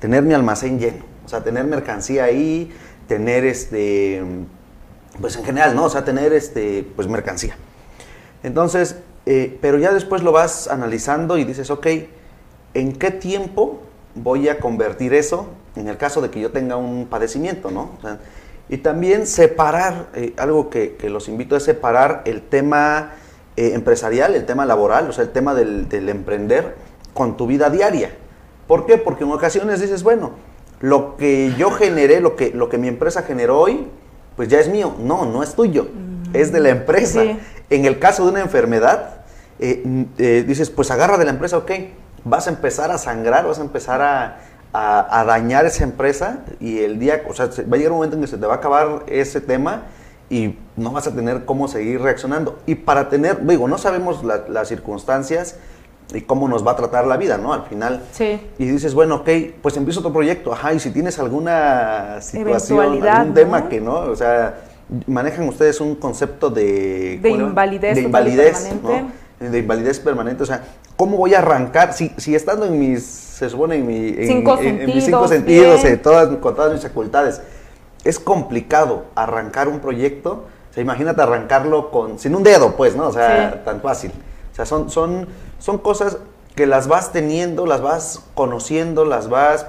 [0.00, 2.70] tener mi almacén lleno, o sea, tener mercancía ahí,
[3.08, 4.22] tener este,
[5.18, 5.84] pues en general, ¿no?
[5.84, 7.56] O sea, tener este, pues mercancía.
[8.42, 11.86] Entonces, eh, pero ya después lo vas analizando y dices, ok,
[12.74, 13.80] ¿en qué tiempo
[14.14, 17.92] voy a convertir eso en el caso de que yo tenga un padecimiento, ¿no?
[17.96, 18.18] O sea,
[18.70, 23.14] y también separar, eh, algo que, los invito a separar el tema
[23.56, 26.76] eh, empresarial, el tema laboral, o sea, el tema del, emprender
[27.12, 28.12] con tu vida diaria.
[28.68, 28.96] ¿Por qué?
[28.96, 30.34] Porque en ocasiones dices, bueno,
[30.78, 33.88] lo que yo generé, lo que, lo que mi empresa generó hoy,
[34.36, 34.94] pues ya es mío.
[35.00, 35.88] No, no es tuyo,
[36.32, 37.24] es de la empresa.
[37.70, 39.24] En el caso de una enfermedad,
[39.58, 41.72] eh, dices, pues agarra de la empresa, ok,
[42.22, 44.38] vas a empezar a sangrar, vas a empezar a,
[44.72, 48.22] a, dañar esa empresa y el día, o sea, va a llegar un momento en
[48.22, 49.82] que se te va a acabar ese tema
[50.28, 52.60] y no vas a tener cómo seguir reaccionando.
[52.66, 55.56] Y para tener, digo, no sabemos las circunstancias
[56.14, 57.52] y cómo nos va a tratar la vida, ¿no?
[57.52, 58.02] Al final.
[58.12, 58.40] Sí.
[58.58, 59.28] Y dices, bueno, ok,
[59.60, 64.16] pues empiezo otro proyecto, ajá, y si tienes alguna situación, algún tema que no, o
[64.16, 64.60] sea,
[65.06, 67.18] manejan ustedes un concepto de...
[67.20, 67.96] De invalidez.
[67.96, 68.70] De invalidez,
[69.40, 70.62] De invalidez permanente, o sea,
[70.96, 71.92] ¿cómo voy a arrancar?
[71.92, 76.28] Si, si estando en mis se supone en, mi, cinco sentidos, mis cinco sentidos, todas,
[76.36, 77.40] con todas mis facultades.
[78.04, 80.44] es complicado arrancar un proyecto.
[80.70, 83.08] O sea, imagínate arrancarlo con, sin un dedo, pues, ¿no?
[83.08, 84.12] O sea, tan fácil.
[84.52, 85.26] O sea, son, son,
[85.58, 86.18] son cosas
[86.54, 89.66] que las vas teniendo, las vas conociendo, las vas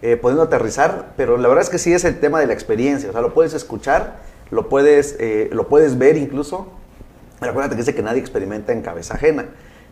[0.00, 3.08] eh, pudiendo aterrizar, pero la verdad es que sí es el tema de la experiencia.
[3.08, 4.18] O sea, lo puedes escuchar,
[4.52, 6.68] lo puedes, eh, lo puedes ver incluso.
[7.40, 9.46] Pero acuérdate que dice que nadie experimenta en cabeza ajena.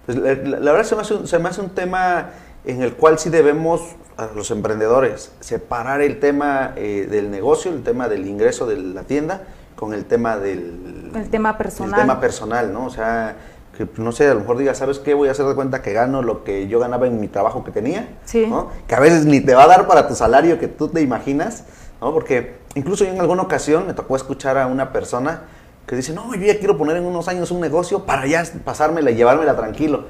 [0.07, 2.31] Entonces, la, verdad se me, hace un, se me hace un tema
[2.65, 3.81] en el cual sí debemos,
[4.17, 9.03] a los emprendedores, separar el tema eh, del negocio, el tema del ingreso de la
[9.05, 9.45] tienda,
[9.77, 11.11] con el tema del...
[11.15, 12.01] El tema personal.
[12.01, 12.87] El tema personal, ¿no?
[12.87, 13.37] O sea,
[13.77, 15.15] que no sé, a lo mejor diga, ¿sabes qué?
[15.15, 17.71] Voy a hacer de cuenta que gano lo que yo ganaba en mi trabajo que
[17.71, 18.47] tenía, sí.
[18.47, 18.69] ¿no?
[18.87, 21.65] Que a veces ni te va a dar para tu salario que tú te imaginas,
[22.01, 22.13] ¿no?
[22.13, 25.45] Porque incluso yo en alguna ocasión me tocó escuchar a una persona
[25.87, 29.11] que dice, no, yo ya quiero poner en unos años un negocio para ya pasármela
[29.11, 30.05] y llevármela tranquilo.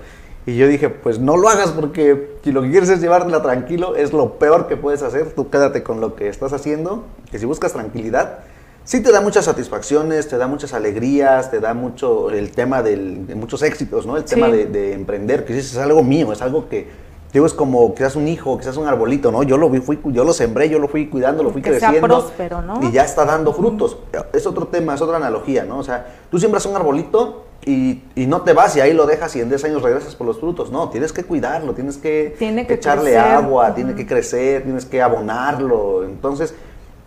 [0.50, 3.94] Y yo dije, pues no lo hagas porque si lo que quieres es llevártela tranquilo,
[3.94, 5.32] es lo peor que puedes hacer.
[5.32, 8.40] Tú quédate con lo que estás haciendo, que si buscas tranquilidad,
[8.82, 12.96] sí te da muchas satisfacciones, te da muchas alegrías, te da mucho el tema de
[13.36, 14.16] muchos éxitos, ¿no?
[14.16, 16.88] El tema de, emprender, que es algo mío, es algo que,
[17.32, 19.44] digo, es como quizás un hijo, quizás un arbolito, ¿no?
[19.44, 22.00] Yo lo, fui, yo lo sembré, yo lo fui cuidando, lo fui que creciendo.
[22.00, 22.80] Sea próspero, ¿no?
[22.82, 23.98] Y ya está dando frutos.
[24.32, 25.78] Es otro tema, es otra analogía, ¿no?
[25.78, 29.40] O sea, tú siembras un arbolito y, no te vas y ahí lo dejas y
[29.40, 30.70] en 10 años regresas por los frutos.
[30.70, 32.37] No, tienes que cuidarlo, tienes que,
[32.68, 36.05] echarle agua, tiene que crecer, tienes que abonarlo.
[36.05, 36.55] Entonces,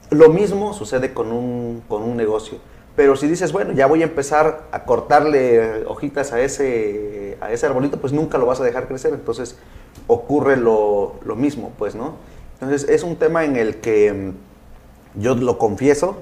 [0.09, 2.59] lo mismo sucede con un, con un negocio.
[2.95, 7.65] Pero si dices, bueno, ya voy a empezar a cortarle hojitas a ese, a ese
[7.65, 9.13] arbolito, pues nunca lo vas a dejar crecer.
[9.13, 9.57] Entonces
[10.05, 12.15] ocurre lo, lo mismo, pues, ¿no?
[12.53, 16.17] Entonces es un tema en el que mm, yo lo confieso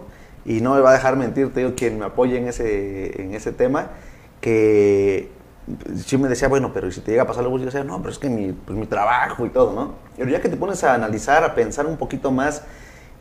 [0.45, 3.33] y no me va a dejar mentir, te digo, quien me apoye en ese, en
[3.35, 3.91] ese tema,
[4.41, 5.29] que
[6.05, 8.09] sí me decía, bueno, pero si te llega a pasar algo, yo decía, no, pero
[8.09, 9.93] es que mi, pues, mi trabajo y todo, ¿no?
[10.17, 12.63] Pero ya que te pones a analizar, a pensar un poquito más,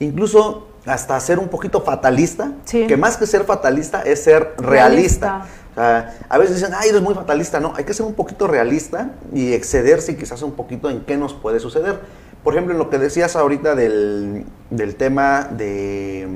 [0.01, 5.47] incluso hasta ser un poquito fatalista, que más que ser fatalista es ser realista.
[5.77, 7.61] a veces dicen, ay, eres muy fatalista.
[7.61, 11.35] No, hay que ser un poquito realista y excederse quizás un poquito en qué nos
[11.35, 12.01] puede suceder.
[12.43, 16.27] Por ejemplo, en lo que decías ahorita del, del tema de,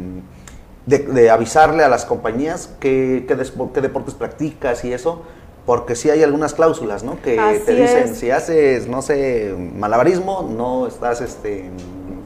[0.87, 5.23] de, avisarle a las compañías qué, qué, deportes practicas y eso,
[5.67, 7.21] porque sí hay algunas cláusulas, ¿no?
[7.23, 11.71] Que te dicen, si haces, no sé, malabarismo, no estás, este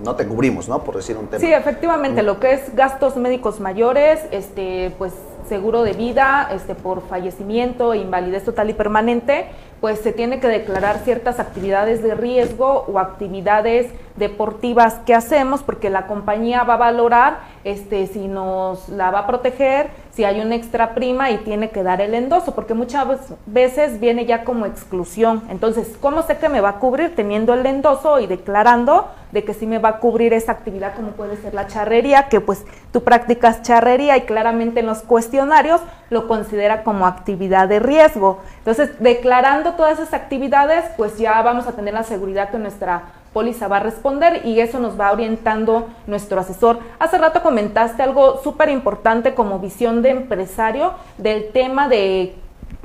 [0.04, 0.84] no te cubrimos, ¿no?
[0.84, 1.40] Por decir un tema.
[1.40, 5.12] Sí, efectivamente, lo que es gastos médicos mayores, este, pues
[5.48, 9.46] seguro de vida, este, por fallecimiento, invalidez total y permanente,
[9.80, 15.90] pues se tiene que declarar ciertas actividades de riesgo o actividades deportivas que hacemos porque
[15.90, 20.56] la compañía va a valorar este, si nos la va a proteger, si hay una
[20.56, 23.06] extra prima y tiene que dar el endoso, porque muchas
[23.46, 25.44] veces viene ya como exclusión.
[25.48, 29.54] Entonces, ¿cómo sé que me va a cubrir teniendo el endoso y declarando de que
[29.54, 33.04] sí me va a cubrir esa actividad como puede ser la charrería, que pues tú
[33.04, 38.40] practicas charrería y claramente en los cuestionarios lo considera como actividad de riesgo.
[38.58, 43.02] Entonces, declarando todas esas actividades, pues ya vamos a tener la seguridad que nuestra
[43.32, 46.78] póliza va a responder y eso nos va orientando nuestro asesor.
[46.98, 52.34] Hace rato comentaste algo súper importante como visión de empresario del tema de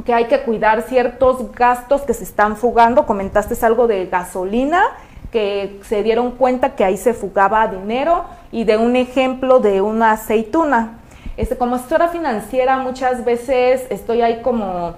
[0.06, 3.06] que hay que cuidar ciertos gastos que se están fugando.
[3.06, 4.84] Comentaste algo de gasolina
[5.32, 10.12] que se dieron cuenta que ahí se fugaba dinero y de un ejemplo de una
[10.12, 11.00] aceituna.
[11.38, 14.94] Este, como asesora financiera muchas veces estoy ahí como,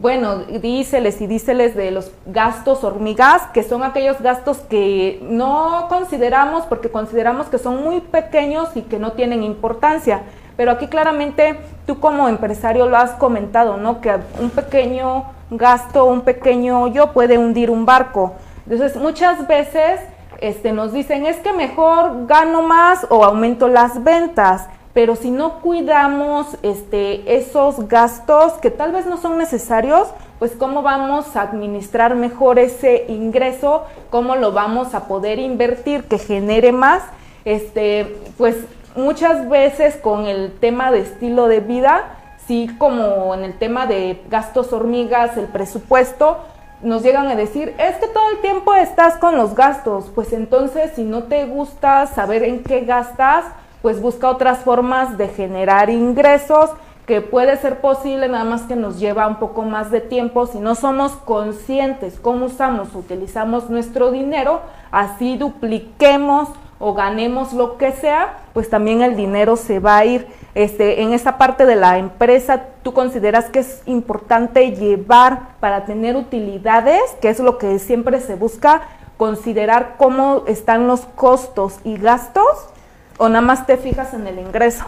[0.00, 6.64] bueno, díceles y díceles de los gastos hormigas, que son aquellos gastos que no consideramos
[6.66, 10.22] porque consideramos que son muy pequeños y que no tienen importancia.
[10.56, 14.00] Pero aquí claramente tú como empresario lo has comentado, ¿no?
[14.00, 18.34] Que un pequeño gasto, un pequeño hoyo puede hundir un barco.
[18.64, 20.00] Entonces, muchas veces
[20.40, 25.60] este, nos dicen, es que mejor gano más o aumento las ventas, pero si no
[25.60, 32.14] cuidamos este, esos gastos que tal vez no son necesarios, pues cómo vamos a administrar
[32.14, 37.02] mejor ese ingreso, cómo lo vamos a poder invertir que genere más,
[37.44, 38.56] este, pues
[38.94, 44.22] muchas veces con el tema de estilo de vida, sí como en el tema de
[44.30, 46.38] gastos hormigas, el presupuesto,
[46.80, 50.92] nos llegan a decir, es que todo el tiempo estás con los gastos, pues entonces
[50.96, 53.44] si no te gusta saber en qué gastas,
[53.86, 56.70] pues busca otras formas de generar ingresos
[57.06, 60.58] que puede ser posible, nada más que nos lleva un poco más de tiempo si
[60.58, 66.48] no somos conscientes cómo usamos, utilizamos nuestro dinero, así dupliquemos
[66.80, 70.26] o ganemos lo que sea, pues también el dinero se va a ir.
[70.56, 76.16] Este, en esa parte de la empresa, ¿tú consideras que es importante llevar para tener
[76.16, 78.82] utilidades, que es lo que siempre se busca,
[79.16, 82.70] considerar cómo están los costos y gastos?
[83.18, 84.84] ¿O nada más te fijas en el ingreso?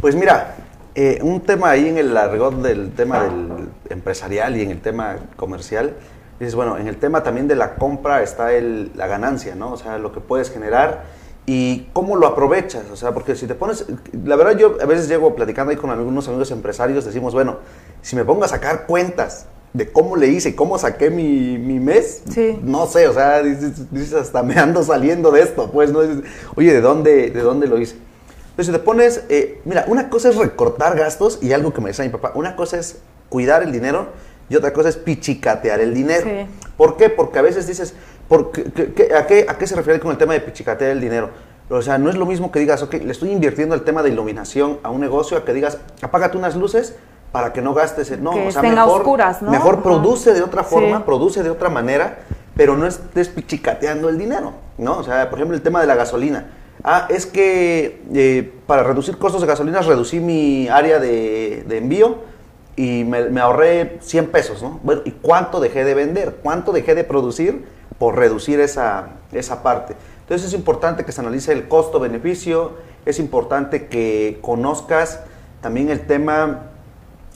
[0.00, 0.54] Pues mira,
[0.94, 5.16] eh, un tema ahí en el arreglo del tema del empresarial y en el tema
[5.36, 5.94] comercial,
[6.38, 9.72] dices, bueno, en el tema también de la compra está el, la ganancia, ¿no?
[9.72, 11.04] O sea, lo que puedes generar
[11.46, 13.86] y cómo lo aprovechas, o sea, porque si te pones,
[14.24, 17.58] la verdad yo a veces llego platicando ahí con algunos amigos empresarios, decimos, bueno,
[18.02, 19.46] si me pongo a sacar cuentas
[19.78, 22.24] de cómo le hice, cómo saqué mi, mi mes,
[22.62, 26.00] no sé, o sea, dices, hasta me ando saliendo de esto, pues, ¿no?
[26.56, 27.94] oye, ¿de dónde, ¿de dónde lo hice?
[28.50, 32.04] Entonces, te pones, eh, mira, una cosa es recortar gastos y algo que me decía
[32.04, 34.08] mi papá, una cosa es cuidar el dinero
[34.48, 36.26] y otra cosa es pichicatear el dinero.
[36.76, 37.08] ¿Por qué?
[37.08, 37.94] Porque a veces dices,
[38.26, 41.30] ¿por qué, a, qué, ¿a qué se refiere con el tema de pichicatear el dinero?
[41.70, 44.10] O sea, no es lo mismo que digas, ok, le estoy invirtiendo el tema de
[44.10, 46.96] iluminación a un negocio, a que digas, apágate unas luces
[47.32, 49.50] para que no gastes, no, o sea, mejor, oscuras, ¿no?
[49.50, 52.20] mejor produce de otra forma, produce de otra manera,
[52.56, 54.98] pero no estés pichicateando el dinero, ¿no?
[54.98, 56.46] O sea, por ejemplo, el tema de la gasolina.
[56.82, 62.18] Ah, es que eh, para reducir costos de gasolina reducí mi área de, envío
[62.76, 64.80] y me, ahorré 100 pesos, ¿no?
[64.82, 66.36] Bueno, ¿y cuánto dejé de vender?
[66.42, 67.64] ¿Cuánto dejé de producir
[67.98, 69.96] por reducir esa, esa parte?
[70.22, 72.72] Entonces es importante que se analice el costo-beneficio,
[73.04, 75.20] es importante que conozcas
[75.60, 76.70] también el tema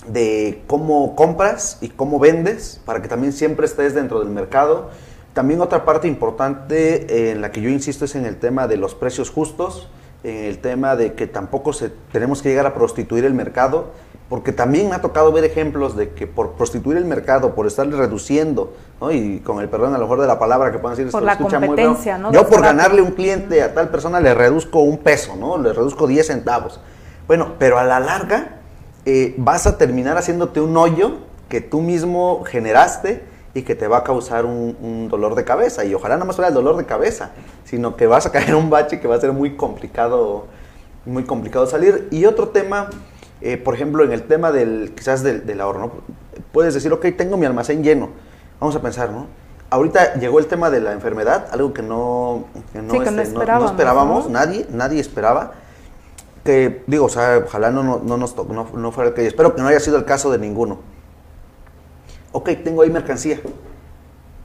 [0.07, 4.91] de cómo compras y cómo vendes para que también siempre estés dentro del mercado.
[5.33, 8.95] También otra parte importante en la que yo insisto es en el tema de los
[8.95, 9.89] precios justos,
[10.25, 13.93] en el tema de que tampoco se, tenemos que llegar a prostituir el mercado,
[14.29, 17.89] porque también me ha tocado ver ejemplos de que por prostituir el mercado, por estar
[17.89, 18.73] reduciendo,
[19.11, 21.37] y con el perdón a lo mejor de la palabra que puedan decir, por la
[21.37, 22.33] competencia, ¿no?
[22.33, 25.59] yo por ganarle un cliente a tal persona le reduzco un peso, ¿no?
[25.59, 26.81] le reduzco 10 centavos.
[27.27, 28.62] Bueno, pero a la larga
[29.05, 33.99] eh, vas a terminar haciéndote un hoyo que tú mismo generaste y que te va
[33.99, 35.85] a causar un, dolor de cabeza.
[35.85, 37.33] Y ojalá no más fuera el dolor de cabeza,
[37.65, 40.47] sino que vas a caer en un bache que va a ser muy complicado,
[41.05, 42.09] muy complicado salir.
[42.11, 42.89] Y otro tema,
[43.41, 45.93] eh, por ejemplo, en el tema del, quizás del, ahorro, ¿no?
[46.53, 48.11] Puedes decir, ok, tengo mi almacén lleno.
[48.61, 49.27] Vamos a pensar, ¿no?
[49.69, 55.01] Ahorita llegó el tema de la enfermedad, algo que no, no, este, esperábamos, nadie, nadie
[55.01, 55.55] esperaba
[56.45, 59.55] que digo, o sea, ojalá no, no, no nos no, no, fuera el que espero
[59.55, 60.81] que no haya sido el caso de ninguno.
[62.33, 63.41] Ok, tengo ahí mercancía,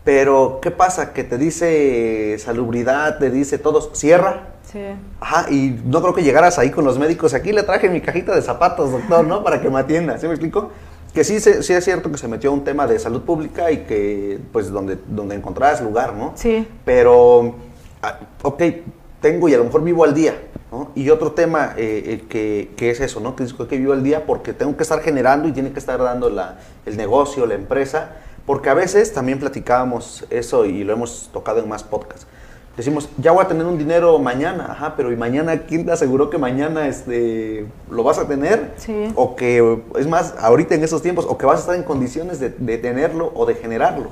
[0.04, 1.14] pero ¿qué pasa?
[1.14, 4.56] Que te dice salubridad, te dice todos, cierra.
[4.72, 4.80] Sí.
[5.22, 8.36] Ajá, y no creo que llegaras ahí con los médicos, aquí le traje mi cajita
[8.36, 9.44] de zapatos, doctor, ¿no?
[9.44, 10.72] Para que me atienda, ¿sí me explico?
[11.14, 14.40] Que sí, sí es cierto que se metió un tema de salud pública y que,
[14.52, 16.34] pues, donde, donde encontrabas lugar, ¿no?
[16.36, 16.68] Sí.
[16.86, 17.56] Pero,
[18.04, 18.62] ah, ok,
[19.22, 20.36] tengo y a lo mejor vivo al día,
[20.96, 23.36] y otro tema eh, eh, que, es eso, ¿no?
[23.36, 26.30] que, que vivo el día porque tengo que estar generando y tiene que estar dando
[26.30, 28.12] la, el negocio, la empresa,
[28.46, 32.28] porque a veces también platicábamos eso y lo hemos tocado en más podcasts.
[32.76, 36.30] Decimos, ya voy a tener un dinero mañana, ajá, pero ¿y mañana quién te aseguró
[36.30, 38.74] que mañana este, lo vas a tener?
[38.78, 39.12] Sí.
[39.16, 42.40] O que, es más, ahorita en esos tiempos, o que vas a estar en condiciones
[42.40, 44.12] de, tenerlo o de generarlo.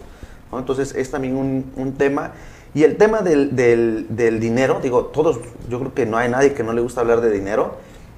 [0.52, 2.32] Entonces es también un, un tema
[2.76, 6.62] y el tema del, del, dinero, digo, todos, yo creo que no hay nadie que
[6.62, 7.76] no le gusta hablar de dinero.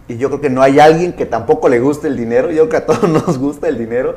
[0.08, 2.50] Y yo creo que no hay alguien que tampoco le guste el dinero.
[2.50, 4.15] Yo creo que a todos nos gusta el dinero.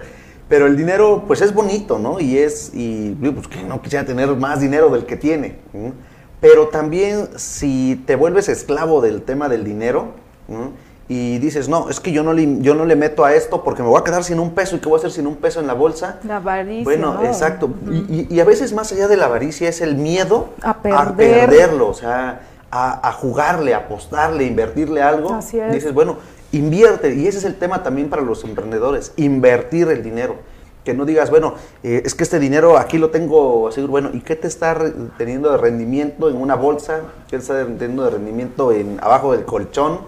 [0.48, 2.20] Pero el dinero, pues es bonito, ¿no?
[2.20, 5.56] Y es, y pues que no quisiera tener más dinero del que tiene.
[6.40, 10.14] Pero también si te vuelves esclavo del tema del dinero,
[11.12, 13.82] y dices, no, es que yo no, le, yo no le meto a esto porque
[13.82, 15.58] me voy a quedar sin un peso y qué voy a hacer sin un peso
[15.58, 16.20] en la bolsa.
[16.22, 16.84] La avaricia.
[16.84, 17.68] Bueno, exacto.
[18.08, 22.42] y, a veces más allá de la avaricia es el miedo a, perderlo, o sea,
[22.70, 25.34] a, jugarle, a apostarle, invertirle algo.
[25.34, 25.72] Así es.
[25.72, 26.18] Dices, bueno,
[26.52, 27.12] invierte.
[27.12, 30.36] Y ese es el tema también para los emprendedores, invertir el dinero.
[30.84, 34.20] Que no digas, bueno, eh, es que este dinero aquí lo tengo así, bueno, ¿y
[34.20, 34.78] qué te está
[35.18, 37.00] teniendo de rendimiento en una bolsa?
[37.28, 39.98] ¿Qué te está teniendo de rendimiento en abajo del colchón?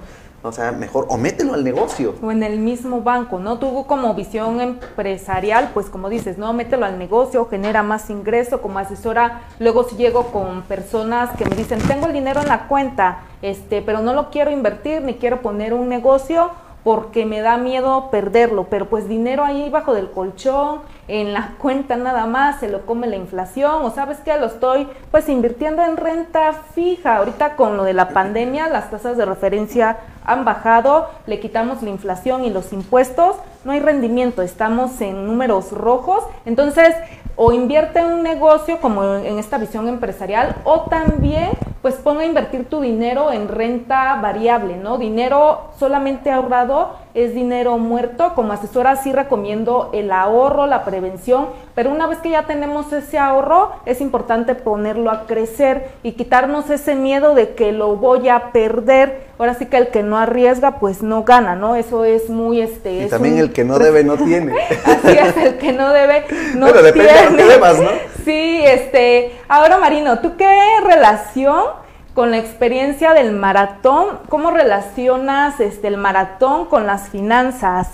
[0.44, 2.16] O sea, mejor, o mételo al negocio.
[2.20, 3.58] O en el mismo banco, ¿no?
[3.58, 6.52] Tuvo como visión empresarial, pues como dices, ¿no?
[6.52, 8.60] Mételo al negocio, genera más ingreso.
[8.60, 12.66] Como asesora, luego si llego con personas que me dicen, tengo el dinero en la
[12.66, 16.50] cuenta, este, pero no lo quiero invertir, ni quiero poner un negocio
[16.84, 21.96] porque me da miedo perderlo, pero pues dinero ahí bajo del colchón, en la cuenta
[21.96, 25.96] nada más, se lo come la inflación, o sabes que lo estoy pues invirtiendo en
[25.96, 27.16] renta fija.
[27.16, 31.90] Ahorita con lo de la pandemia, las tasas de referencia han bajado, le quitamos la
[31.90, 36.94] inflación y los impuestos, no hay rendimiento, estamos en números rojos, entonces
[37.36, 41.50] o invierte en un negocio como en esta visión empresarial o también
[41.80, 44.98] pues ponga a invertir tu dinero en renta variable, ¿no?
[44.98, 48.32] Dinero solamente ahorrado es dinero muerto.
[48.34, 53.18] Como asesora sí recomiendo el ahorro, la prevención, pero una vez que ya tenemos ese
[53.18, 58.52] ahorro, es importante ponerlo a crecer y quitarnos ese miedo de que lo voy a
[58.52, 59.32] perder.
[59.38, 61.74] Ahora sí que el que no arriesga, pues no gana, ¿no?
[61.74, 63.04] Eso es muy este.
[63.04, 64.52] Y también el que no debe no tiene.
[64.84, 67.24] Así es, el que no debe no Pero depende tiene.
[67.24, 67.90] de lo que debas, ¿no?
[68.24, 69.32] Sí, este.
[69.48, 70.48] Ahora, Marino, ¿tú qué
[70.84, 71.81] relación
[72.14, 77.88] con la experiencia del maratón, ¿cómo relacionas este, el maratón con las finanzas?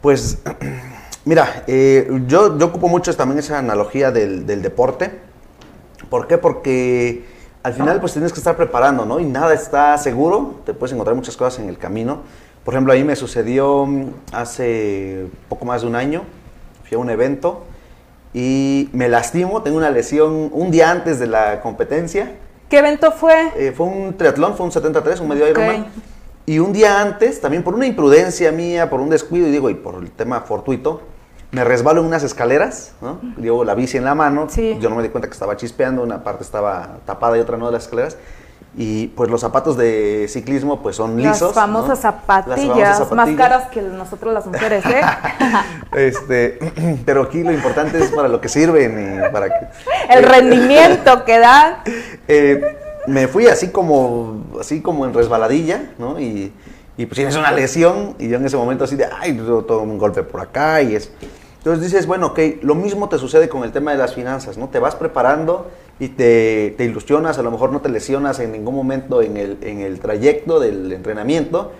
[0.00, 0.42] Pues,
[1.24, 5.20] mira, eh, yo, yo ocupo mucho también esa analogía del, del, deporte.
[6.10, 6.36] ¿Por qué?
[6.36, 7.24] Porque
[7.62, 9.20] al final pues tienes que estar preparando, ¿no?
[9.20, 12.22] Y nada está seguro, te puedes encontrar muchas cosas en el camino.
[12.64, 13.88] Por ejemplo, ahí me sucedió
[14.32, 16.22] hace poco más de un año,
[16.86, 17.64] fui a un evento
[18.32, 22.32] y me lastimo, tengo una lesión un día antes de la competencia
[22.74, 23.52] ¿Qué evento fue?
[23.54, 25.82] Eh, fue un triatlón, fue un 73, un medio Ironman.
[25.82, 26.02] Okay.
[26.46, 29.74] Y un día antes, también por una imprudencia mía, por un descuido, y digo, y
[29.74, 31.00] por el tema fortuito,
[31.52, 33.20] me resbalo en unas escaleras, ¿no?
[33.40, 34.76] Llevo la bici en la mano, sí.
[34.80, 37.66] yo no me di cuenta que estaba chispeando, una parte estaba tapada y otra no
[37.66, 38.16] de las escaleras.
[38.76, 41.40] Y pues los zapatos de ciclismo pues son lisos.
[41.40, 41.96] Las famosas, ¿no?
[41.96, 45.00] zapatillas, las famosas zapatillas, más caras que nosotros las mujeres, ¿eh?
[45.92, 46.58] este,
[47.06, 49.66] pero aquí lo importante es para lo que sirven y para que...
[50.10, 51.76] El rendimiento que dan.
[52.26, 56.18] Eh, me fui así como, así como en resbaladilla, ¿no?
[56.18, 56.52] Y,
[56.96, 59.98] y pues tienes una lesión y yo en ese momento así de, ay, todo un
[59.98, 61.12] golpe por acá y es...
[61.64, 64.68] Entonces dices, bueno, ok, lo mismo te sucede con el tema de las finanzas, ¿no?
[64.68, 68.74] Te vas preparando y te, te ilusionas, a lo mejor no te lesionas en ningún
[68.74, 71.72] momento en el, en el trayecto del entrenamiento,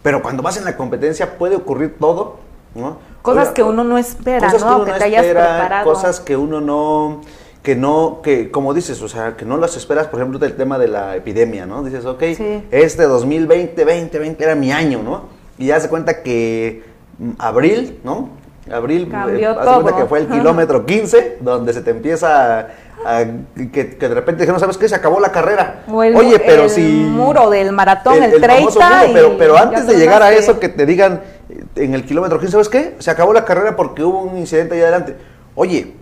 [0.00, 2.36] pero cuando vas en la competencia puede ocurrir todo,
[2.76, 2.98] ¿no?
[3.22, 4.68] Cosas Oiga, que uno no espera, cosas ¿no?
[4.68, 5.92] Que, uno que no te hayas espera, preparado.
[5.92, 7.20] Cosas que uno no
[7.64, 10.78] que no, que como dices, o sea, que no las esperas, por ejemplo, del tema
[10.78, 11.82] de la epidemia, ¿no?
[11.82, 12.62] Dices, ok, Sí.
[12.70, 15.24] este 2020, 2020 era mi año, ¿no?
[15.58, 16.84] Y ya se cuenta que
[17.18, 18.40] mm, abril, ¿no?
[18.70, 22.68] Abril, Cambió haz de cuenta que fue el kilómetro 15, donde se te empieza a,
[23.04, 23.24] a-
[23.72, 24.88] que, que de repente dijeron, ¿sabes qué?
[24.88, 25.82] Se acabó la carrera.
[25.88, 26.80] El, Oye, pero el si...
[26.80, 28.46] muro del maratón, el, 30.
[28.48, 31.94] famoso muro, y pero, pero antes de llegar a eso, que te digan eh, en
[31.94, 32.94] el kilómetro 15, ¿sabes qué?
[33.00, 35.16] Se acabó la carrera porque hubo un incidente ahí adelante.
[35.56, 35.94] Oye,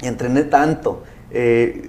[0.00, 1.02] entrené tanto,
[1.34, 1.88] eh,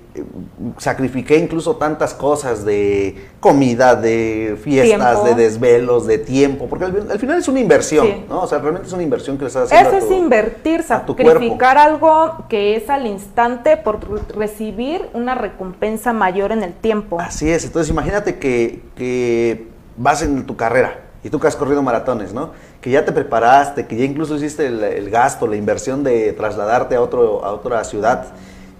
[0.77, 5.23] sacrifiqué incluso tantas cosas de comida, de fiestas, Tiempo.
[5.27, 8.25] de desvelos, de tiempo, porque al, al final es una inversión, Sí.
[8.29, 8.41] ¿no?
[8.41, 9.89] O sea, realmente es una inversión que le estás haciendo.
[9.89, 14.21] Eso a es tu- invertir, a tu sacrificar algo que es al instante por re-
[14.35, 17.19] recibir una recompensa mayor en el tiempo.
[17.19, 19.67] Así es, entonces imagínate que, que
[19.97, 22.51] vas en tu carrera y tú que has corrido maratones, ¿no?
[22.81, 26.95] Que ya te preparaste, que ya incluso hiciste el, el gasto, la inversión de trasladarte
[26.95, 28.25] a, otro, a otra ciudad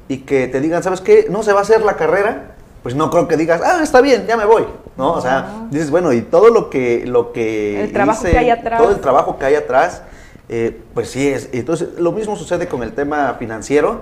[0.08, 1.28] y que te digan, ¿sabes qué?
[1.30, 4.26] No se va a hacer la carrera, pues no creo que digas, ah, está bien,
[4.28, 4.66] ya me voy,
[4.98, 5.14] ¿no?
[5.14, 8.50] O sea, dices, bueno, y todo lo que, lo que El trabajo hice, que hay
[8.50, 8.82] atrás.
[8.82, 10.02] todo el trabajo que hay atrás,
[10.50, 11.50] eh, pues sí es.
[11.54, 14.02] Entonces, lo mismo sucede con el tema financiero,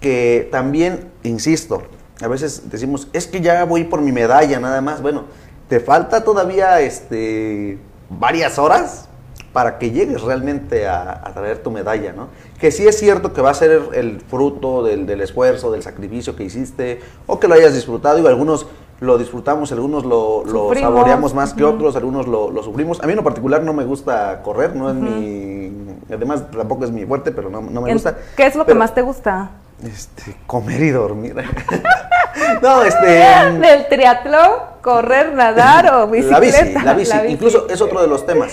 [0.00, 1.82] que también, insisto,
[2.22, 5.02] a veces decimos, es que ya voy por mi medalla nada más.
[5.02, 5.24] Bueno,
[5.68, 7.78] te falta todavía este,
[8.08, 9.08] varias horas
[9.52, 12.28] para que llegues realmente a, a traer tu medalla, ¿no?
[12.60, 16.36] Que sí es cierto que va a ser el, fruto del, del esfuerzo, del sacrificio
[16.36, 18.66] que hiciste, o que lo hayas disfrutado, y algunos
[19.00, 20.44] lo disfrutamos, algunos lo,
[20.74, 23.00] saboreamos más que otros, algunos lo, lo sufrimos.
[23.02, 25.72] A mí en lo particular no me gusta correr, no es mi...
[26.12, 28.16] Además tampoco es mi fuerte, pero no, no me gusta.
[28.36, 29.50] ¿Qué es lo que más te gusta?
[29.82, 31.34] Este, comer y dormir.
[32.62, 33.06] no, este...
[33.60, 34.50] ¿Del triatlón?
[34.80, 36.94] ¿Correr, nadar o La bicicleta?
[36.94, 37.32] bici, la bici.
[37.32, 38.52] Incluso es otro de los temas.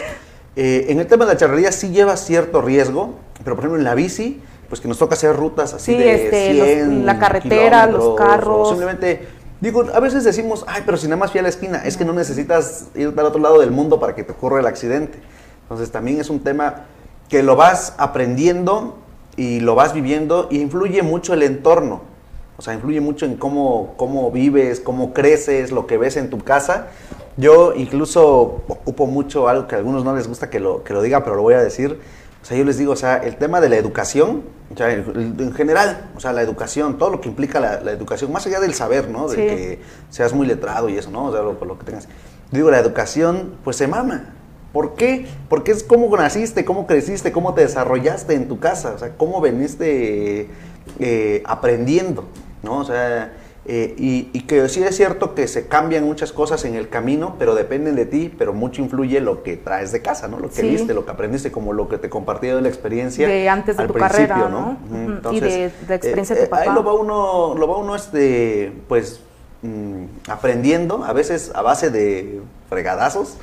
[0.56, 3.84] Eh, en el tema de la charrería sí lleva cierto riesgo, pero por ejemplo en
[3.86, 7.20] la bici, pues que nos toca hacer rutas así Sí, de este, los- 100 la
[7.20, 8.68] carretera, los carros.
[8.70, 9.28] simplemente,
[9.62, 12.06] digo, a veces decimos, ay, pero si nada más fui a la esquina, es que
[12.06, 15.20] no necesitas ir al otro lado del mundo para que te ocurra el accidente.
[15.64, 16.86] Entonces también es un tema
[17.30, 18.98] que lo vas aprendiendo
[19.38, 22.02] y lo vas viviendo y influye mucho el entorno.
[22.58, 26.40] O sea, influye mucho en cómo, cómo vives, cómo creces, lo que ves en tu
[26.40, 26.88] casa.
[27.38, 31.02] Yo incluso ocupo mucho algo que a algunos no les gusta que lo, que lo
[31.02, 32.00] diga, pero lo voy a decir.
[32.42, 35.54] O sea, yo les digo, o sea, el tema de la educación, o sea, en
[35.54, 38.74] general, o sea, la educación, todo lo que implica la, la educación, más allá del
[38.74, 39.28] saber, ¿no?
[39.28, 39.42] De Sí.
[39.42, 39.80] que
[40.10, 41.26] seas muy letrado y eso, ¿no?
[41.28, 42.06] O sea, lo, lo que tengas.
[42.52, 44.34] Yo digo, la educación, pues se mama.
[44.74, 45.28] ¿Por qué?
[45.50, 49.40] Porque es cómo naciste, cómo creciste, cómo te desarrollaste en tu casa, o sea, cómo
[49.42, 50.50] veniste
[51.00, 52.24] eh, aprendiendo,
[52.64, 52.78] ¿no?
[52.80, 53.34] O sea,
[53.66, 57.36] eh, y, y que sí es cierto que se cambian muchas cosas en el camino,
[57.38, 60.40] pero dependen de ti, pero mucho influye lo que traes de casa, ¿no?
[60.40, 60.68] Lo que Sí.
[60.68, 63.28] viste, lo que aprendiste, como lo que te compartí de la experiencia.
[63.28, 64.78] De antes de al tu principio, carrera, ¿no?
[64.90, 66.74] Ujú, y de la experiencia de tu Ahí papá.
[66.74, 69.22] lo va uno, lo va uno este, pues,
[69.62, 73.38] mm, aprendiendo, a veces a base de fregadazos,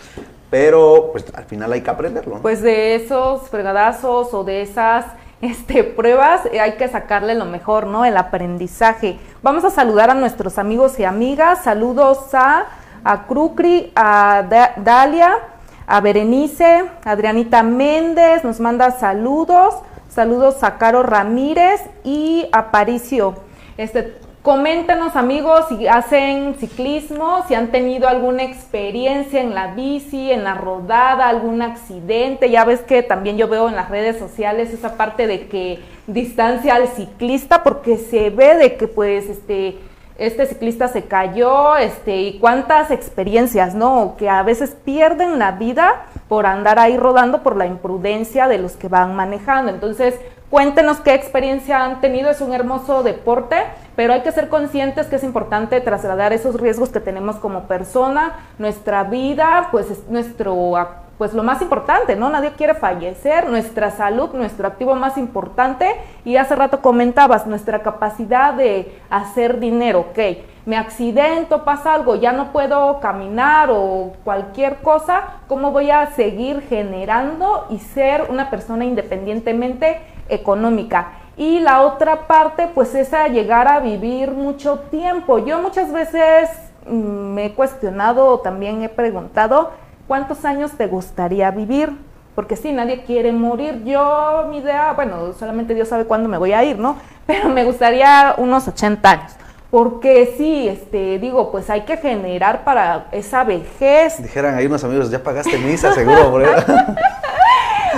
[0.51, 2.41] pero pues al final hay que aprenderlo.
[2.43, 5.05] Pues de esos fregadazos o de esas
[5.41, 8.05] este, pruebas eh, hay que sacarle lo mejor, ¿no?
[8.05, 9.19] El aprendizaje.
[9.43, 11.63] Vamos a saludar a nuestros amigos y amigas.
[11.63, 12.67] Saludos a,
[13.05, 14.45] a Crucri, a
[14.77, 15.39] Dalia,
[15.87, 19.75] a Berenice, Adrianita Méndez, nos manda saludos.
[20.09, 23.35] Saludos a Caro Ramírez y a Paricio.
[23.77, 24.19] Este,
[24.49, 30.55] Coméntanos amigos si hacen ciclismo, si han tenido alguna experiencia en la bici, en la
[30.55, 32.49] rodada, algún accidente.
[32.49, 36.77] Ya ves que también yo veo en las redes sociales esa parte de que distancia
[36.77, 39.77] al ciclista porque se ve de que pues este
[40.17, 44.17] este ciclista se cayó, este, y cuántas experiencias, ¿no?
[44.19, 48.73] Que a veces pierden la vida por andar ahí rodando por la imprudencia de los
[48.73, 49.71] que van manejando.
[49.71, 50.19] Entonces,
[50.51, 53.57] cuéntenos qué experiencia han tenido, es un hermoso deporte,
[53.97, 58.35] pero hay que ser conscientes que es importante trasladar esos riesgos que tenemos como persona,
[58.59, 60.77] nuestra vida, pues es nuestro
[61.19, 62.31] pues lo más importante, ¿no?
[62.31, 68.55] Nadie quiere fallecer, nuestra salud, nuestro activo más importante y hace rato comentabas nuestra capacidad
[68.55, 70.19] de hacer dinero, ok,
[70.65, 76.61] me accidento, pasa algo, ya no puedo caminar o cualquier cosa, ¿cómo voy a seguir
[76.69, 81.13] generando y ser una persona independientemente económica?
[81.37, 85.39] Y la otra parte, pues es a llegar a vivir mucho tiempo.
[85.39, 86.51] Yo muchas veces
[86.87, 89.71] mm, me he cuestionado, también he preguntado,
[90.09, 91.93] ¿cuántos años te gustaría vivir?
[92.35, 93.85] Porque sí, nadie quiere morir.
[93.85, 96.97] Yo, mi idea, bueno, solamente Dios sabe cuándo me voy a ir, ¿no?
[97.27, 99.33] Pero me gustaría unos 80 años.
[99.71, 104.23] Porque sí, este, digo, pues hay que generar para esa vejez.
[104.23, 106.43] Dijeran ahí unos amigos, ya pagaste misa, seguro, por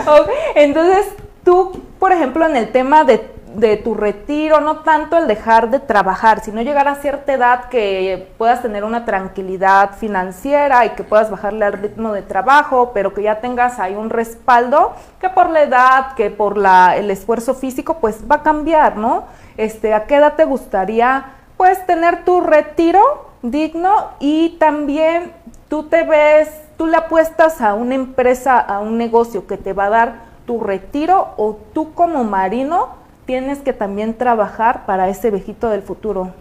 [0.56, 1.06] Entonces,
[1.50, 5.80] tú, por ejemplo, en el tema de de tu retiro, no tanto el dejar de
[5.80, 11.32] trabajar, sino llegar a cierta edad que puedas tener una tranquilidad financiera y que puedas
[11.32, 15.62] bajarle al ritmo de trabajo, pero que ya tengas ahí un respaldo que por la
[15.62, 19.24] edad, que por la, el esfuerzo físico, pues va a cambiar, ¿no?
[19.56, 23.00] Este, ¿A qué edad te gustaría, pues, tener tu retiro
[23.42, 25.32] digno y también
[25.68, 29.86] tú te ves, tú le apuestas a una empresa, a un negocio que te va
[29.86, 32.88] a dar tu retiro o tú como marino
[33.24, 36.34] tienes que también trabajar para ese viejito del futuro?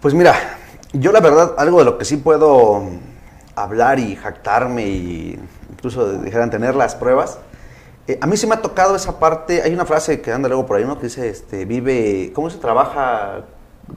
[0.00, 0.32] Pues mira,
[0.94, 2.84] yo la verdad, algo de lo que sí puedo
[3.54, 5.38] hablar y jactarme y
[5.70, 7.38] incluso dijeran tener las pruebas,
[8.06, 10.64] eh, a mí sí me ha tocado esa parte, hay una frase que anda luego
[10.64, 10.96] por ahí, ¿no?
[10.96, 13.44] Que dice, este, vive, ¿cómo se trabaja?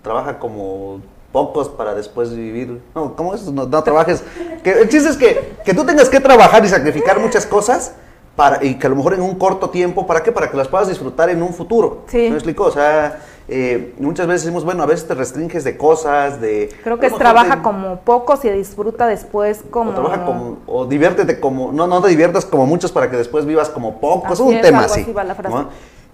[0.02, 1.00] Trabaja como
[1.32, 2.82] pocos para después vivir.
[2.94, 3.44] No, ¿cómo es?
[3.44, 4.26] No, trabajes.
[4.62, 7.94] Que, el chiste es que, que tú tengas que trabajar y sacrificar muchas cosas
[8.36, 10.32] para, y que a lo mejor en un corto tiempo, ¿para qué?
[10.32, 12.04] Para que las puedas disfrutar en un futuro.
[12.08, 12.30] Sí.
[12.30, 12.64] ¿Me explico?
[12.64, 16.70] O sea, eh, muchas veces decimos, bueno, a veces te restringes de cosas, de...
[16.84, 19.92] Creo que es trabaja como pocos y disfruta después como...
[19.92, 23.46] O trabaja como, o diviértete como, no, no te diviertas como muchos para que después
[23.46, 25.06] vivas como pocos, es un tema así.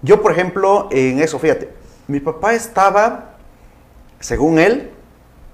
[0.02, 1.70] Yo, por ejemplo, en eso, fíjate,
[2.08, 3.34] mi papá estaba,
[4.20, 4.90] según él,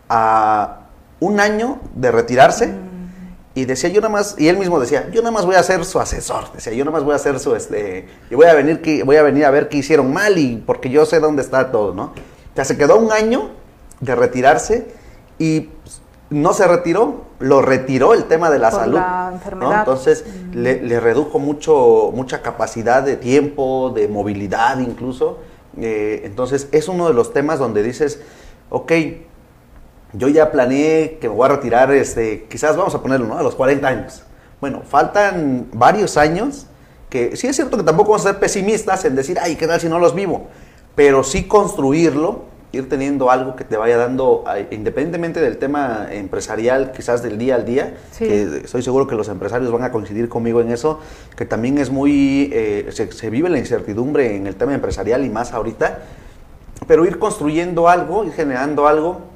[0.08, 0.80] a
[1.20, 2.68] un año de retirarse.
[2.68, 2.93] Mm.
[3.54, 5.84] Y decía, yo nada más, y él mismo decía, yo nada más voy a ser
[5.84, 6.52] su asesor.
[6.52, 9.22] Decía, yo nada más voy a ser su, este, y voy a venir, voy a
[9.22, 12.04] venir a ver qué hicieron mal y porque yo sé dónde está todo, ¿no?
[12.04, 13.50] O sea, se quedó un año
[14.00, 14.88] de retirarse
[15.38, 15.70] y
[16.30, 19.00] no se retiró, lo retiró el tema de la salud.
[19.78, 20.56] Entonces mm.
[20.56, 25.38] le, redujo mucho, mucha capacidad de tiempo, de movilidad incluso.
[25.80, 28.20] Eh, entonces es uno de los temas donde dices,
[28.70, 28.92] ok,
[30.16, 33.38] yo ya planeé que me voy a retirar, este, quizás vamos a ponerlo, ¿no?
[33.38, 34.22] A los 40 años.
[34.60, 36.66] Bueno, faltan varios años
[37.10, 39.80] que sí es cierto que tampoco vamos a ser pesimistas en decir, ay, ¿qué tal
[39.80, 40.48] si no los vivo?
[40.94, 47.22] Pero sí construirlo, ir teniendo algo que te vaya dando, independientemente del tema empresarial, quizás
[47.22, 50.72] del día al día, que estoy seguro que los empresarios van a coincidir conmigo en
[50.72, 50.98] eso,
[51.36, 55.30] que también es muy, eh, se, se vive la incertidumbre en el tema empresarial y
[55.30, 56.00] más ahorita,
[56.88, 59.33] pero ir construyendo algo, ir generando algo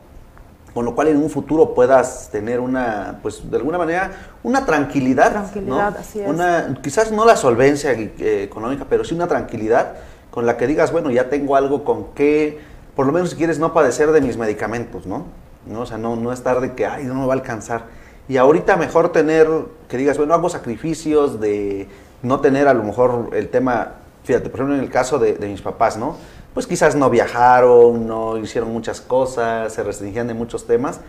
[0.79, 4.13] con lo cual en un futuro puedas tener una, pues de alguna manera,
[4.45, 5.33] una tranquilidad.
[5.33, 6.29] Tranquilidad, así es.
[6.29, 9.97] Una, quizás no la solvencia eh, económica, pero sí una tranquilidad
[10.31, 12.61] con la que digas, bueno, ya tengo algo con que,
[12.95, 15.25] por lo menos si quieres, no padecer de mis medicamentos, ¿no?
[15.67, 15.81] ¿No?
[15.81, 17.87] O sea, no, no estar de que, ay, no me va a alcanzar.
[18.29, 19.49] Y ahorita mejor tener,
[19.89, 21.89] que digas, bueno, hago sacrificios de
[22.23, 25.49] no tener a lo mejor el tema, fíjate, por ejemplo, en el caso de, de
[25.49, 26.15] mis papás, ¿no?
[26.55, 31.01] Pues quizás no viajaron, no hicieron muchas cosas, se restringían de muchos temas,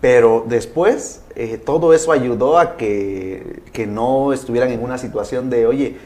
[0.00, 5.98] pero después eh, todo eso ayudó a que, no estuvieran en una situación de, oye,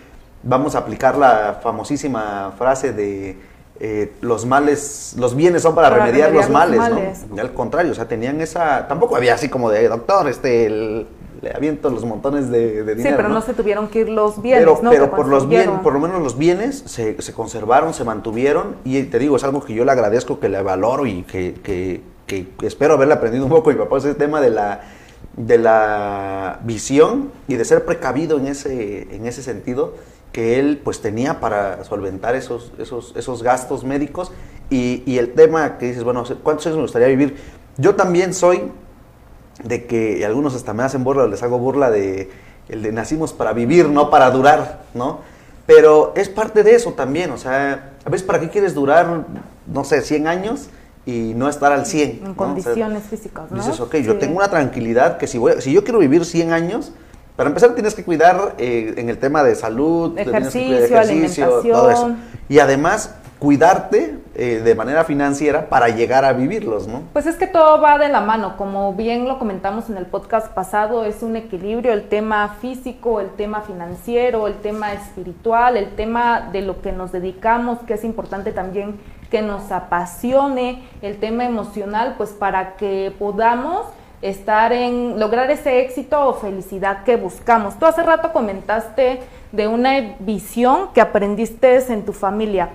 [0.42, 3.38] vamos a aplicar la famosísima frase de
[3.80, 7.40] eh, los males, los bienes son para, remediar, los males, ¿no?
[7.40, 11.06] al contrario, o sea, tenían esa, tampoco había así como de, doctor, este,
[11.42, 13.02] le aviento los montones de, dinero.
[13.02, 13.40] Sí, pero ¿no?
[13.40, 14.90] se tuvieron que ir los bienes, pero, ¿no?
[14.90, 19.02] Pero por, los bien, por lo menos los bienes se, se, conservaron, se mantuvieron y
[19.04, 22.46] te digo, es algo que yo le agradezco, que le valoro y que, que, que
[22.66, 24.80] espero haberle aprendido un poco mi papá, ese tema de la,
[25.36, 29.94] de la visión y de ser precavido en ese, en ese sentido
[30.32, 34.32] que él pues tenía para solventar esos, esos, esos gastos médicos
[34.68, 37.36] y, y el tema que dices, bueno, ¿cuántos años me gustaría vivir?
[37.78, 38.70] Yo también soy
[39.62, 42.30] de que algunos hasta me hacen burla, les hago burla de
[42.68, 45.20] el de nacimos para vivir, no para durar, ¿no?
[45.66, 49.24] Pero es parte de eso también, o sea, a veces para qué quieres durar,
[49.66, 50.68] no sé, 100 años
[51.04, 52.22] y no estar al 100.
[52.24, 53.56] En condiciones físicas, ¿no?
[53.56, 56.92] Dices, ok, yo tengo una tranquilidad que si, voy, si yo quiero vivir 100 años,
[57.36, 62.16] para empezar tienes que cuidar eh, en el tema de salud, ejercicio, ejercicio todo eso.
[62.48, 67.02] Y además cuidarte eh, de manera financiera para llegar a vivirlos, ¿no?
[67.12, 70.48] Pues es que todo va de la mano, como bien lo comentamos en el podcast
[70.52, 76.48] pasado, es un equilibrio, el tema físico, el tema financiero, el tema espiritual, el tema
[76.52, 78.98] de lo que nos dedicamos, que es importante también
[79.30, 83.86] que nos apasione, el tema emocional, pues para que podamos
[84.22, 87.78] estar en lograr ese éxito o felicidad que buscamos.
[87.78, 89.20] Tú hace rato comentaste
[89.52, 92.70] de una visión que aprendiste en tu familia.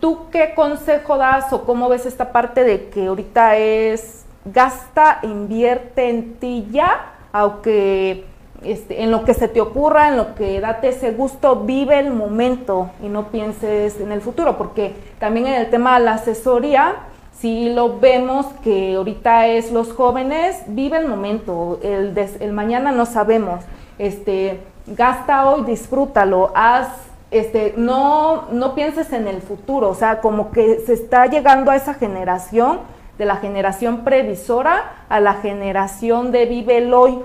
[0.00, 6.10] ¿Tú qué consejo das o cómo ves esta parte de que ahorita es gasta, invierte
[6.10, 8.26] en ti ya, aunque
[8.62, 12.12] este, en lo que se te ocurra, en lo que date ese gusto, vive el
[12.12, 16.96] momento y no pienses en el futuro, porque también en el tema de la asesoría,
[17.32, 23.06] si lo vemos que ahorita es los jóvenes, vive el momento, el, el mañana no
[23.06, 23.64] sabemos,
[23.98, 26.88] este, gasta hoy, disfrútalo, haz
[27.34, 31.76] este, no, no pienses en el futuro, o sea, como que se está llegando a
[31.76, 32.78] esa generación,
[33.18, 37.18] de la generación previsora a la generación de vive el hoy.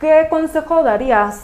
[0.00, 1.42] ¿Qué consejo darías?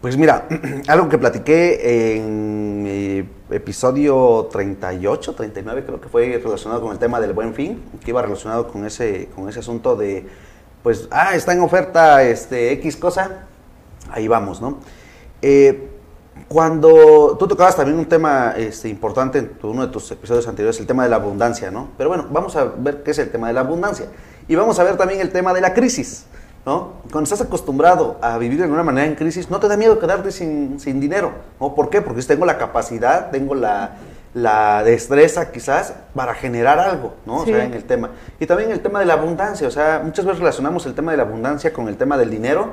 [0.00, 0.48] Pues mira,
[0.88, 7.34] algo que platiqué en episodio 38, 39 creo que fue relacionado con el tema del
[7.34, 10.26] buen fin, que iba relacionado con ese, con ese asunto de,
[10.82, 13.46] pues, ah, está en oferta este, X cosa,
[14.10, 14.78] ahí vamos, ¿no?
[15.40, 15.91] Eh,
[16.48, 20.86] cuando tú tocabas también un tema este, importante en uno de tus episodios anteriores, el
[20.86, 21.88] tema de la abundancia, ¿no?
[21.96, 24.06] Pero bueno, vamos a ver qué es el tema de la abundancia.
[24.48, 26.26] Y vamos a ver también el tema de la crisis,
[26.66, 26.94] ¿no?
[27.10, 30.32] Cuando estás acostumbrado a vivir de una manera en crisis, no te da miedo quedarte
[30.32, 31.74] sin, sin dinero, ¿no?
[31.74, 32.02] ¿Por qué?
[32.02, 33.96] Porque tengo la capacidad, tengo la,
[34.34, 37.38] la destreza quizás para generar algo, ¿no?
[37.38, 38.10] O sea, en el tema.
[38.40, 41.18] Y también el tema de la abundancia, o sea, muchas veces relacionamos el tema de
[41.18, 42.72] la abundancia con el tema del dinero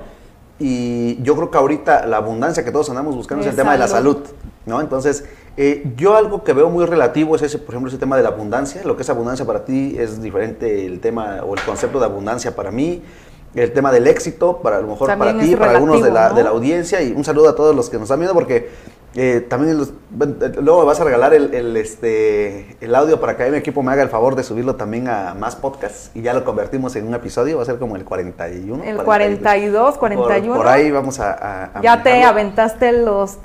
[0.59, 3.79] y yo creo que ahorita la abundancia que todos andamos buscando es el tema de
[3.79, 4.17] la salud,
[4.65, 4.81] ¿no?
[4.81, 5.23] Entonces,
[5.55, 8.29] eh, yo algo que veo muy relativo es ese, por ejemplo, ese tema de la
[8.29, 8.81] abundancia.
[8.83, 12.55] Lo que es abundancia para ti es diferente el tema o el concepto de abundancia
[12.55, 13.01] para mí.
[13.55, 16.43] El tema del éxito, para a lo mejor para ti, para algunos de la, de
[16.43, 17.01] la audiencia.
[17.01, 18.69] Y un saludo a todos los que nos están viendo porque
[19.15, 19.75] eh, también
[20.61, 24.03] luego me vas a regalar el, este, el audio para que mi equipo me haga
[24.03, 27.57] el favor de subirlo también a más podcasts y ya lo convertimos en un episodio,
[27.57, 28.83] va a ser como el 41.
[28.83, 30.55] El 42, 41.
[30.55, 31.71] Por, ahí vamos a...
[31.81, 33.39] ya te aventaste los,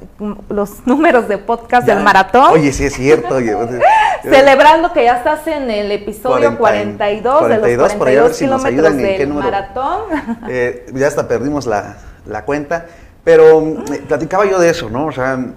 [0.51, 2.53] los números de podcast del maratón.
[2.53, 3.39] Oye, sí es cierto.
[4.23, 10.03] Celebrando que ya estás en el episodio 42, de los 42 kilómetros del maratón.
[10.49, 11.97] Eh, ya hasta perdimos la,
[12.27, 12.87] la cuenta.
[13.25, 15.07] Pero eh, platicaba yo de eso, ¿no?
[15.07, 15.53] O sea,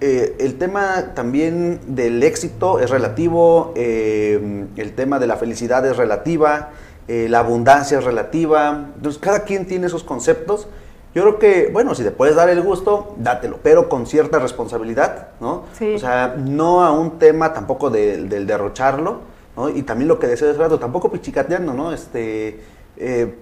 [0.00, 5.96] eh, el tema también del éxito es relativo, eh, el tema de la felicidad es
[5.96, 6.70] relativa,
[7.08, 8.90] la abundancia es relativa.
[8.94, 10.68] Entonces, cada quien tiene esos conceptos.
[11.14, 15.28] Yo creo que, bueno, si te puedes dar el gusto, dátelo, pero con cierta responsabilidad,
[15.40, 15.64] ¿no?
[15.72, 15.94] Sí.
[15.94, 19.20] O sea, no a un tema tampoco del derrocharlo,
[19.56, 19.70] ¿no?
[19.70, 21.94] Y también lo que decía hace rato, tampoco pichicateando, ¿no?
[21.94, 22.60] Este,
[22.98, 23.34] eh,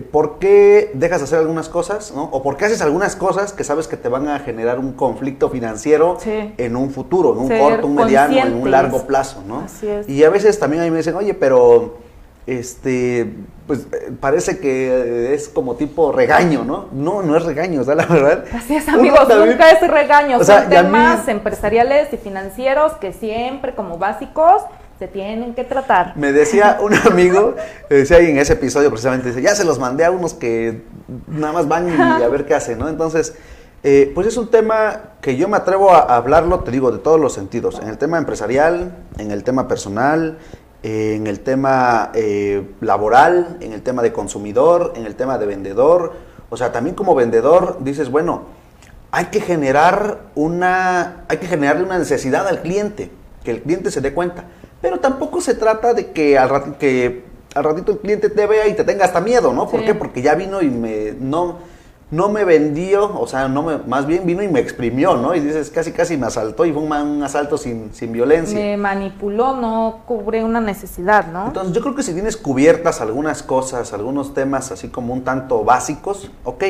[0.00, 2.12] ¿por qué dejas de hacer algunas cosas?
[2.14, 2.24] ¿no?
[2.24, 5.50] ¿O por qué haces algunas cosas que sabes que te van a generar un conflicto
[5.50, 9.42] financiero en un futuro, en un corto, un mediano, en un largo plazo?
[9.46, 9.66] ¿no?
[10.06, 11.98] Y a veces también a mí me dicen, oye, pero
[12.46, 13.32] este,
[13.66, 16.88] pues eh, parece que es como tipo regaño, ¿no?
[16.92, 18.44] No, no es regaño, o sea, la verdad.
[18.52, 20.38] Así es, amigos, nunca es regaño.
[20.38, 24.62] O Son temas empresariales y financieros que siempre, como básicos,
[24.98, 26.16] se tienen que tratar.
[26.16, 27.56] Me decía un amigo,
[27.88, 30.82] decía ahí en ese episodio precisamente, dice, ya se los mandé a unos que
[31.26, 32.88] nada más van y a ver qué hacen, ¿no?
[32.88, 33.34] Entonces,
[33.84, 37.18] eh, pues es un tema que yo me atrevo a hablarlo, te digo, de todos
[37.18, 40.38] los sentidos, en el tema empresarial, en el tema personal,
[40.84, 46.12] en el tema eh, laboral, en el tema de consumidor, en el tema de vendedor.
[46.48, 48.42] O sea, también como vendedor dices, bueno,
[49.10, 53.10] hay que generar una, hay que generarle una necesidad al cliente,
[53.44, 54.44] que el cliente se dé cuenta.
[54.82, 57.24] Pero tampoco se trata de que al rato que
[57.54, 59.68] al ratito el cliente te vea y te tenga hasta miedo, ¿no?
[59.68, 59.94] ¿Por qué?
[59.94, 61.58] Porque ya vino y me, no,
[62.10, 65.34] no me vendió, o sea, no me, más bien vino y me exprimió, ¿no?
[65.34, 68.58] Y dices, casi casi me asaltó y fue un, asalto sin, sin, violencia.
[68.58, 71.46] Me manipuló, no cubre una necesidad, ¿no?
[71.46, 75.64] Entonces yo creo que si tienes cubiertas algunas cosas, algunos temas así como un tanto
[75.64, 76.64] básicos, ok,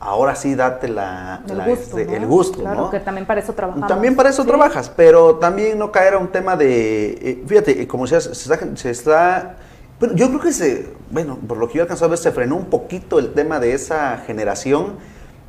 [0.00, 3.88] ahora sí date la, el, gusto, este, el gusto, claro, que también para eso trabajamos.
[3.88, 8.06] También para eso trabajas, pero también no caer a un tema de, eh, fíjate, como
[8.06, 9.56] se, se está, se está
[10.00, 12.32] bueno, yo creo que se, bueno, por lo que yo he alcanzado a ver, se
[12.32, 14.94] frenó un poquito el tema de esa generación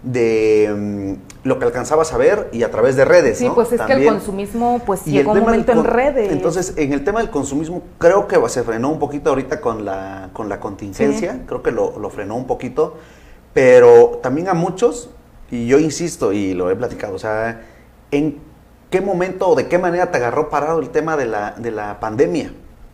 [0.03, 3.37] de mm, lo que alcanzabas a ver y a través de redes.
[3.37, 6.33] Sí, pues es que el consumismo pues llegó un momento en redes.
[6.33, 10.31] Entonces, en el tema del consumismo, creo que se frenó un poquito ahorita con la,
[10.33, 12.97] con la contingencia, creo que lo, lo, frenó un poquito,
[13.53, 15.09] pero también a muchos,
[15.49, 17.61] y yo insisto, y lo he platicado, o sea,
[18.11, 18.39] ¿en
[18.89, 21.99] qué momento o de qué manera te agarró parado el tema de la, de la
[21.99, 22.53] pandemia?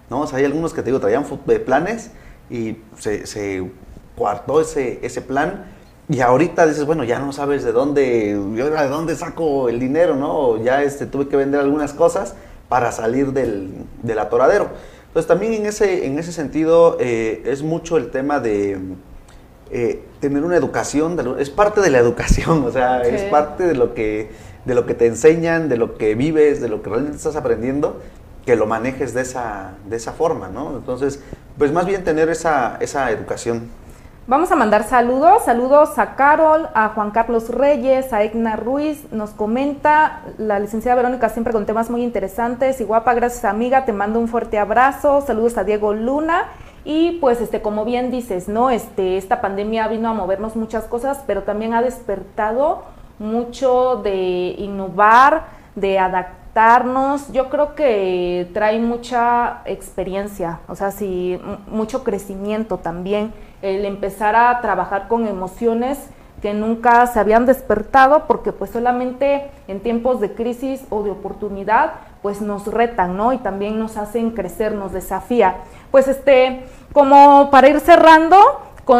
[0.09, 0.25] ¿no?
[0.31, 1.25] Hay algunos que te digo, traían
[1.65, 2.11] planes
[2.49, 3.69] y se, se
[4.15, 5.65] cuartó ese, ese plan
[6.09, 10.63] y ahorita dices, bueno, ya no sabes de dónde, de dónde saco el dinero, ¿no?
[10.63, 12.33] Ya este, tuve que vender algunas cosas
[12.69, 14.69] para salir del, del atoradero.
[15.07, 18.79] Entonces también en ese, en ese sentido eh, es mucho el tema de
[19.71, 23.93] eh, tener una educación, es parte de la educación, o sea, es parte de lo,
[23.93, 24.29] que,
[24.65, 28.01] de lo que te enseñan, de lo que vives, de lo que realmente estás aprendiendo
[28.47, 30.77] que lo manejes de esa, de esa forma, ¿no?
[30.77, 31.19] Entonces,
[31.57, 33.63] pues más bien tener esa, esa educación.
[34.29, 39.29] Vamos a mandar saludos, saludos a Carol, a Juan Carlos Reyes, a Egna Ruiz, nos
[39.29, 42.81] comenta la licenciada Verónica siempre con temas muy interesantes.
[42.81, 46.47] Y guapa, gracias amiga, te mando un fuerte abrazo, saludos a Diego Luna.
[46.83, 48.69] Y pues este como bien dices, ¿no?
[48.69, 52.83] Este esta pandemia vino a movernos muchas cosas, pero también ha despertado
[53.19, 56.47] mucho de innovar, de adaptar
[57.31, 64.61] yo creo que trae mucha experiencia, o sea, sí, mucho crecimiento también, el empezar a
[64.61, 66.09] trabajar con emociones
[66.41, 71.93] que nunca se habían despertado porque pues solamente en tiempos de crisis o de oportunidad
[72.21, 73.33] pues nos retan, ¿no?
[73.33, 75.55] Y también nos hacen crecer, nos desafía.
[75.91, 78.37] Pues este, como para ir cerrando,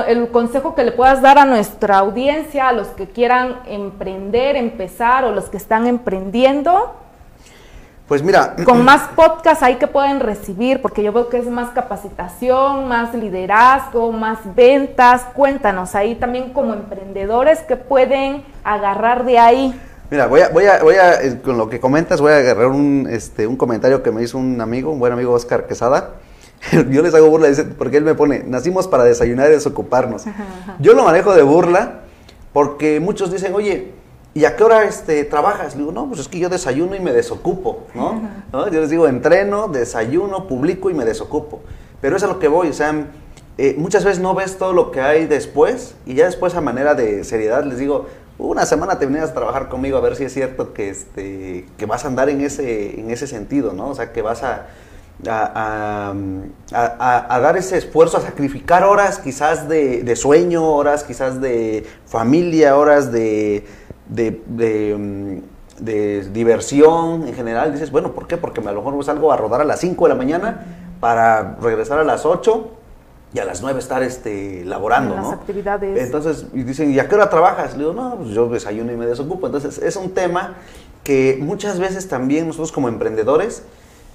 [0.07, 5.23] el consejo que le puedas dar a nuestra audiencia, a los que quieran emprender, empezar
[5.23, 6.95] o los que están emprendiendo,
[8.07, 8.55] pues mira.
[8.65, 13.13] Con más podcasts ahí que pueden recibir, porque yo veo que es más capacitación, más
[13.13, 15.23] liderazgo, más ventas.
[15.33, 19.81] Cuéntanos ahí también como emprendedores que pueden agarrar de ahí.
[20.09, 22.67] Mira, voy a, voy a, voy a, eh, con lo que comentas, voy a agarrar
[22.67, 26.11] un, este, un comentario que me hizo un amigo, un buen amigo Oscar Quesada.
[26.89, 30.23] Yo les hago burla, porque él me pone, nacimos para desayunar y desocuparnos.
[30.79, 32.01] Yo lo manejo de burla
[32.53, 33.91] porque muchos dicen, oye,
[34.37, 35.73] ¿y a qué hora este, trabajas?
[35.73, 38.21] Le digo, no, pues es que yo desayuno y me desocupo, ¿no?
[38.69, 41.61] Yo les digo, entreno, desayuno, publico y me desocupo.
[42.01, 43.07] Pero eso es a lo que voy, o sea,
[43.57, 46.93] eh, muchas veces no ves todo lo que hay después y ya después a manera
[46.93, 48.05] de seriedad les digo,
[48.37, 51.85] una semana te venías a trabajar conmigo a ver si es cierto que, este, que
[51.87, 53.89] vas a andar en ese, en ese sentido, ¿no?
[53.89, 54.67] O sea, que vas a,
[55.25, 56.13] a,
[56.71, 62.77] a, dar ese esfuerzo, a sacrificar horas quizás de, de sueño, horas quizás de familia,
[62.77, 63.65] horas de
[64.09, 68.37] de, mm, de, diversión en general, dices, bueno, ¿por qué?
[68.37, 70.65] Porque a lo mejor salgo a rodar a las 5 de la mañana
[70.99, 72.71] para regresar a las 8
[73.33, 76.03] y a las 9 estar este, laborando, en las actividades.
[76.03, 77.73] Entonces, y dicen, ¿y a qué hora trabajas?
[77.73, 79.47] Le digo, no, pues yo desayuno y me desocupo.
[79.47, 80.55] Entonces, es un tema
[81.03, 83.63] que muchas veces también nosotros como emprendedores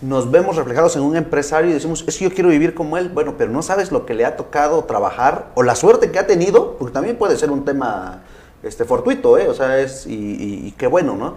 [0.03, 3.09] nos vemos reflejados en un empresario y decimos, es que yo quiero vivir como él.
[3.09, 6.27] Bueno, pero no sabes lo que le ha tocado trabajar o la suerte que ha
[6.27, 8.23] tenido, porque también puede ser un tema
[8.63, 9.49] este, fortuito, ¿eh?
[9.49, 11.35] O sea, es, y, qué bueno, ¿no?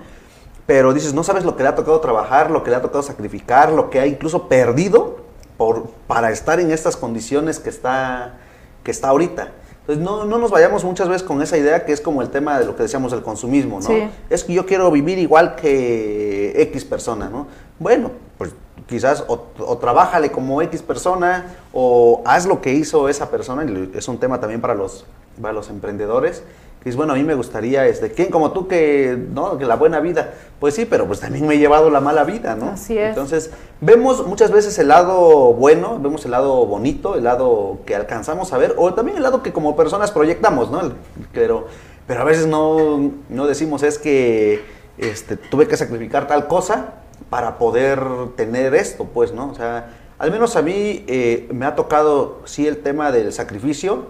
[0.65, 3.03] Pero dices, no sabes lo que le ha tocado trabajar, lo que le ha tocado
[3.03, 5.17] sacrificar, lo que ha incluso perdido
[5.57, 8.37] por, para estar en estas condiciones que está,
[8.83, 9.51] que está ahorita.
[9.81, 12.57] Entonces, no, no, nos vayamos muchas veces con esa idea que es como el tema
[12.59, 14.09] de lo que decíamos del consumismo, ¿no?
[14.31, 17.45] Es que yo quiero vivir igual que X persona, ¿no?
[17.77, 18.09] Bueno,
[18.39, 18.51] pues
[18.87, 23.91] quizás o, o trabájale como X persona o haz lo que hizo esa persona, y
[23.95, 25.05] es un tema también para los,
[25.39, 26.41] para los emprendedores,
[26.85, 29.99] dices, bueno, a mí me gustaría, este, ¿quién como tú que, no, que la buena
[29.99, 30.35] vida?
[30.59, 32.69] Pues sí, pero pues también me he llevado la mala vida, ¿no?
[32.69, 33.09] Así es.
[33.09, 33.49] Entonces,
[33.81, 38.59] vemos muchas veces el lado bueno, vemos el lado bonito, el lado que alcanzamos a
[38.59, 40.93] ver, o también el lado que como personas proyectamos, ¿no?
[41.33, 41.65] Pero,
[42.05, 44.63] pero a veces no, no decimos es que
[44.99, 46.93] este, tuve que sacrificar tal cosa
[47.31, 47.99] para poder
[48.35, 49.49] tener esto, pues, ¿no?
[49.49, 54.05] O sea, al menos a mí eh, me ha tocado, sí, el tema del sacrificio,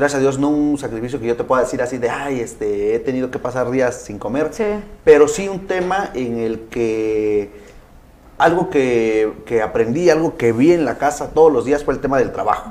[0.00, 2.94] gracias a Dios, no un sacrificio que yo te pueda decir así de, ay, este,
[2.94, 4.50] he tenido que pasar días sin comer,
[5.04, 7.50] pero sí un tema en el que
[8.38, 12.00] algo que, que, aprendí, algo que vi en la casa todos los días fue el
[12.00, 12.70] tema del trabajo.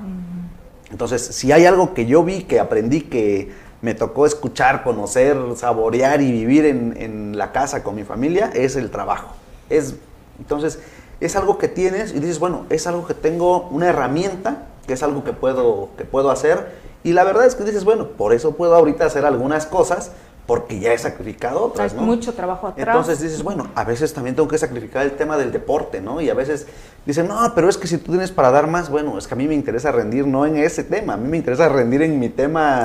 [0.90, 3.52] Entonces, si hay algo que yo vi, que aprendí, que
[3.84, 8.76] me tocó escuchar, conocer, saborear y vivir en, en la casa con mi familia, es
[8.76, 9.36] el trabajo.
[9.70, 9.94] Es,
[10.40, 10.80] entonces,
[11.20, 15.04] es algo que tienes y dices, bueno, es algo que tengo, una herramienta, que es
[15.04, 16.89] algo que puedo, que puedo hacer.
[17.04, 20.12] Y la verdad es que dices, bueno, por eso puedo ahorita hacer algunas cosas
[20.50, 22.88] porque ya he sacrificado otras, Hay mucho trabajo atrás.
[22.88, 26.22] Entonces dices, bueno, a veces también tengo que sacrificar el tema del deporte, ¿no?
[26.22, 26.66] Y a veces
[27.06, 29.38] dicen, no, pero es que si tú tienes para dar más, bueno, es que a
[29.38, 32.30] mí me interesa rendir no en ese tema, a mí me interesa rendir en mi
[32.30, 32.84] tema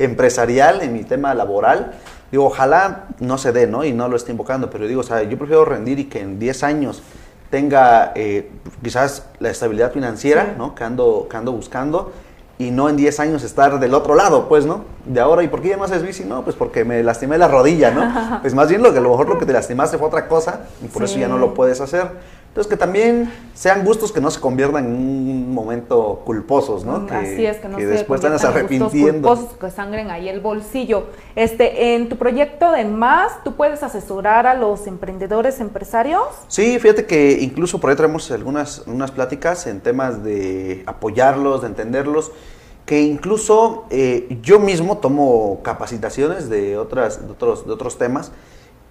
[0.00, 1.92] empresarial, en mi tema laboral.
[2.32, 3.84] Digo, ojalá no se dé, ¿no?
[3.84, 6.40] Y no lo esté invocando, pero digo, o sea, yo prefiero rendir y que en
[6.40, 7.00] 10 años
[7.48, 8.50] tenga eh,
[8.82, 10.74] quizás la estabilidad financiera, ¿no?
[10.74, 12.12] Que ando, que ando buscando
[12.58, 14.84] y no en 10 años estar del otro lado, pues, ¿no?
[15.04, 16.24] De ahora, ¿y por qué ya no haces bici?
[16.24, 18.40] No, pues porque me lastimé la rodilla, ¿no?
[18.42, 20.60] pues más bien lo que a lo mejor lo que te lastimaste fue otra cosa
[20.82, 22.08] y por eso ya no lo puedes hacer.
[22.54, 27.00] Entonces, que también sean gustos que no se conviertan en un momento culposos, ¿no?
[27.00, 29.28] Mm, así es, que no que se después están arrepintiendo.
[29.28, 31.06] culposos que sangren ahí el bolsillo.
[31.34, 36.22] Este, en tu proyecto de más, ¿tú puedes asesorar a los emprendedores, empresarios?
[36.46, 41.66] Sí, fíjate que incluso por ahí traemos algunas unas pláticas en temas de apoyarlos, de
[41.66, 42.30] entenderlos
[42.86, 48.30] que incluso eh, yo mismo tomo capacitaciones de, otras, de, otros, de otros temas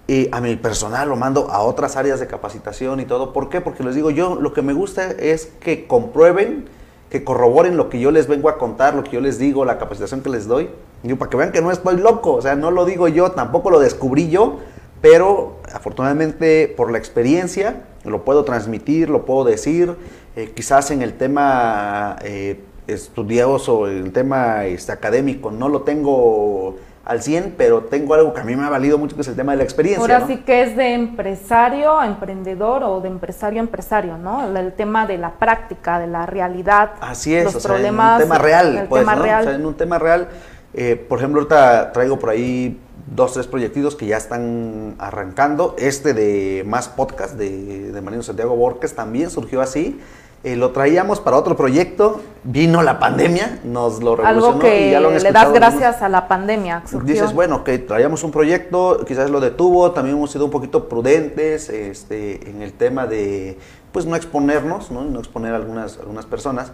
[0.08, 3.32] y a mi personal lo mando a otras áreas de capacitación y todo.
[3.34, 3.62] ¿Por qué?
[3.62, 6.66] Porque les digo, yo lo que me gusta es que comprueben,
[7.10, 9.78] que corroboren lo que yo les vengo a contar, lo que yo les digo, la
[9.78, 10.70] capacitación que les doy.
[11.04, 13.70] Digo, para que vean que no estoy loco, o sea, no lo digo yo, tampoco
[13.70, 14.60] lo descubrí yo,
[15.02, 19.96] pero afortunadamente por la experiencia lo puedo transmitir, lo puedo decir.
[20.36, 26.78] Eh, quizás en el tema eh, estudioso, en el tema este, académico, no lo tengo
[27.06, 29.36] al 100, pero tengo algo que a mí me ha valido mucho, que es el
[29.36, 30.02] tema de la experiencia.
[30.02, 34.56] Ahora sí que es de empresario a emprendedor o de empresario a empresario, ¿no?
[34.58, 36.92] El, tema de la práctica, de la realidad.
[37.02, 39.12] Así es, los problemas, en un tema real, pues, ¿no?
[39.12, 40.30] O sea, en un tema real,
[40.74, 42.80] eh, por ejemplo, ahorita traigo por ahí
[43.14, 45.76] dos, tres proyectitos que ya están arrancando.
[45.78, 50.00] Este de Más Podcast de, de Marino Santiago Borges también surgió así.
[50.44, 54.92] Eh, lo traíamos para otro proyecto, vino la pandemia, nos lo revolucionó Algo que y
[54.92, 56.84] ya lo han le das gracias a la pandemia.
[57.06, 61.70] Dices, bueno, que traíamos un proyecto, quizás lo detuvo, también hemos sido un poquito prudentes
[61.70, 63.58] este, en el tema de,
[63.94, 66.74] pues, no exponernos, no, no exponer a algunas, algunas personas.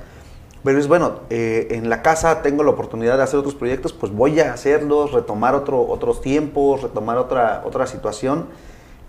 [0.63, 4.11] Pero es bueno, eh, en la casa tengo la oportunidad de hacer otros proyectos, pues
[4.11, 8.47] voy a hacerlos, retomar otro, otros tiempos, retomar otra, otra situación.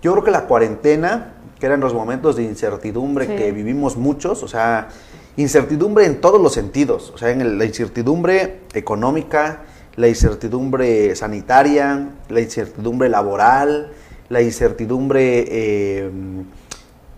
[0.03, 4.47] Yo creo que la cuarentena que eran los momentos de incertidumbre que vivimos muchos, o
[4.47, 4.89] sea,
[5.37, 9.61] incertidumbre en todos los sentidos, o sea, en la incertidumbre económica,
[9.95, 13.91] la incertidumbre sanitaria, la incertidumbre laboral,
[14.29, 16.11] la incertidumbre eh,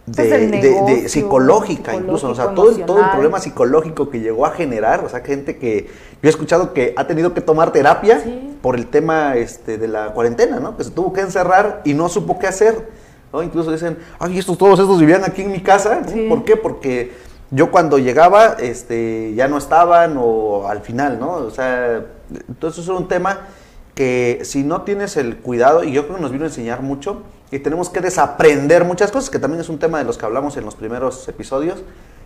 [0.07, 5.05] de, psicológica incluso, o sea, todo el, todo el problema psicológico que llegó a generar,
[5.05, 5.87] o sea, gente que
[6.21, 8.21] yo he escuchado que ha tenido que tomar terapia
[8.61, 10.75] por el tema este, de la cuarentena, ¿no?
[10.75, 13.02] Que se tuvo que encerrar y no supo qué hacer.
[13.41, 16.01] Incluso dicen, ay, estos, todos estos vivían aquí en mi casa.
[16.29, 16.55] ¿Por qué?
[16.55, 17.13] Porque
[17.49, 21.33] yo cuando llegaba, este, ya no estaban o al final, ¿no?
[21.33, 22.03] O sea,
[22.47, 23.47] entonces es un tema
[23.95, 27.21] que si no tienes el cuidado, y yo creo que nos vino a enseñar mucho,
[27.51, 30.57] y tenemos que desaprender muchas cosas, que también es un tema de los que hablamos
[30.57, 31.83] en los primeros episodios,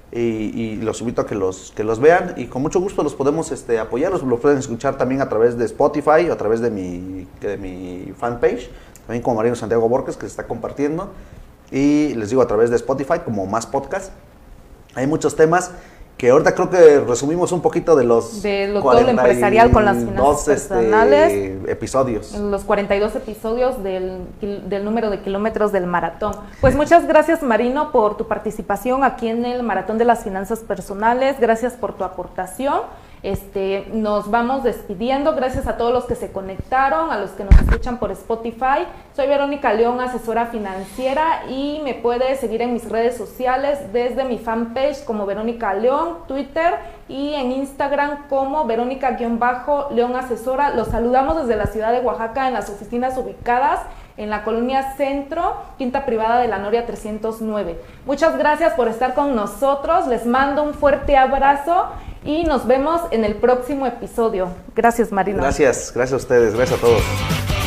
[0.09, 3.51] y, los invito a que los, que los vean, y con mucho gusto los podemos
[3.51, 7.27] este, apoyar, los, pueden escuchar también a través de Spotify o a través de mi,
[7.41, 8.69] de mi fanpage
[9.07, 11.11] también como Marino Santiago Borges, que se está compartiendo.
[11.71, 14.11] Y les digo a través de Spotify, como más podcast.
[14.95, 15.71] Hay muchos temas
[16.17, 18.41] que ahorita creo que resumimos un poquito de los...
[18.41, 21.69] De lo, todo lo empresarial con las finanzas este, personales.
[21.69, 22.33] episodios.
[22.33, 26.33] Los 42 episodios del, del, número de kilómetros del maratón.
[26.59, 31.39] Pues muchas gracias Marino por tu participación aquí en el Maratón de las Finanzas Personales.
[31.39, 32.81] Gracias por tu aportación.
[33.23, 35.35] Este, nos vamos despidiendo.
[35.35, 38.85] Gracias a todos los que se conectaron, a los que nos escuchan por Spotify.
[39.15, 44.37] Soy Verónica León, asesora financiera y me puedes seguir en mis redes sociales desde mi
[44.37, 46.75] fanpage como Verónica León, Twitter
[47.07, 50.71] y en Instagram como Verónica-León Asesora.
[50.71, 53.81] Los saludamos desde la ciudad de Oaxaca en las oficinas ubicadas
[54.17, 57.79] en la colonia Centro, quinta privada de la Noria 309.
[58.05, 60.07] Muchas gracias por estar con nosotros.
[60.07, 61.85] Les mando un fuerte abrazo
[62.23, 64.49] y nos vemos en el próximo episodio.
[64.75, 65.41] Gracias, Marina.
[65.41, 67.66] Gracias, gracias a ustedes, gracias a todos.